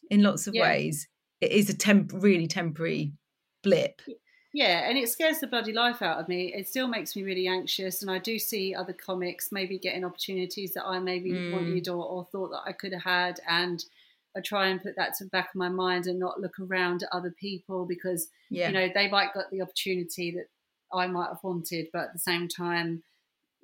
[0.09, 0.63] in lots of Yeah.
[0.63, 1.07] ways,
[1.41, 3.13] it is a temp really temporary
[3.63, 4.01] blip.
[4.53, 6.53] Yeah, and it scares the bloody life out of me.
[6.53, 10.73] It still makes me really anxious, and I do see other comics maybe getting opportunities
[10.73, 11.51] that I maybe Mm.
[11.51, 13.83] wanted or, or thought that I could have had, and
[14.35, 17.03] I try and put that to the back of my mind and not look around
[17.03, 18.67] at other people because Yeah.
[18.69, 20.47] you know they might got the opportunity that
[20.93, 23.03] I might have wanted, but at the same time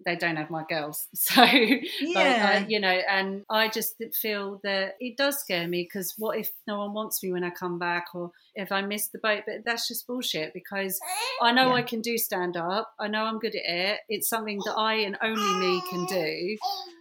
[0.05, 1.07] they don't have my girls.
[1.15, 2.61] So like, Yeah.
[2.63, 6.49] I, you know, and I just feel that it does scare me because what if
[6.67, 9.43] no one wants me when I come back or if I miss the boat?
[9.45, 10.99] But that's just bullshit because
[11.41, 11.75] I know Yeah.
[11.75, 12.91] I can do stand up.
[12.99, 13.99] I know I'm good at it.
[14.09, 16.57] It's something that I and only me can do.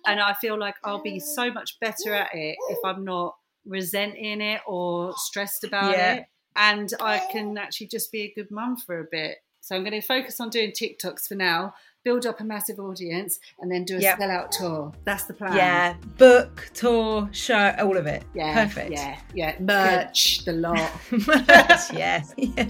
[0.07, 3.35] And I feel like I'll be so much better at it if I'm not
[3.67, 6.15] resenting it or stressed about Yeah.
[6.15, 6.25] it.
[6.55, 9.39] And I can actually just be a good mum for a bit.
[9.61, 11.73] So I'm going to focus on doing TikToks for now.
[12.05, 14.19] Build up a massive audience, and then do a Yep.
[14.19, 14.93] sellout tour.
[15.05, 15.57] That's the plan.
[15.57, 18.25] Yeah, book, tour, show, all of it.
[18.35, 18.53] Yeah.
[18.65, 18.91] Perfect.
[18.93, 19.19] Yeah.
[19.35, 19.55] Yeah.
[19.61, 20.91] Merch, the lot.
[21.93, 22.35] yes.
[22.37, 22.67] Yeah.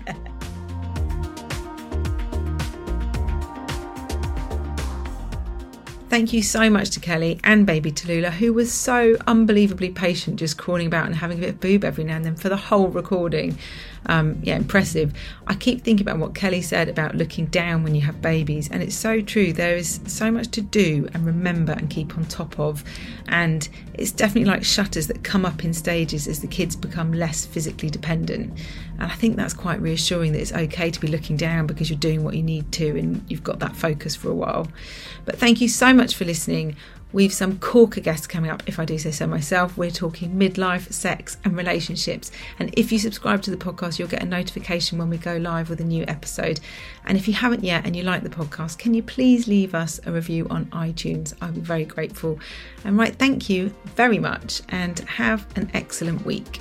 [6.12, 10.58] Thank you so much to Kelly and baby Tallulah, who was so unbelievably patient, just
[10.58, 12.88] crawling about and having a bit of boob every now and then for the whole
[12.88, 13.56] recording.
[14.04, 15.14] Um, yeah, impressive.
[15.46, 18.82] I keep thinking about what Kelly said about looking down when you have babies, and
[18.82, 19.54] it's so true.
[19.54, 22.84] There is so much to do and remember and keep on top of,
[23.28, 27.46] and it's definitely like shutters that come up in stages as the kids become less
[27.46, 28.52] physically dependent.
[29.02, 31.98] And I think that's quite reassuring that it's okay to be looking down because you're
[31.98, 34.68] doing what you need to and you've got that focus for a while.
[35.24, 36.76] But thank you so much for listening.
[37.12, 39.76] We've some corker guests coming up, if I do say so myself.
[39.76, 42.30] We're talking midlife, sex, and relationships.
[42.60, 45.68] And if you subscribe to the podcast, you'll get a notification when we go live
[45.68, 46.60] with a new episode.
[47.04, 49.98] And if you haven't yet and you like the podcast, can you please leave us
[50.06, 51.34] a review on iTunes?
[51.42, 52.38] I'll be very grateful.
[52.84, 56.60] And right, thank you very much and have an excellent week.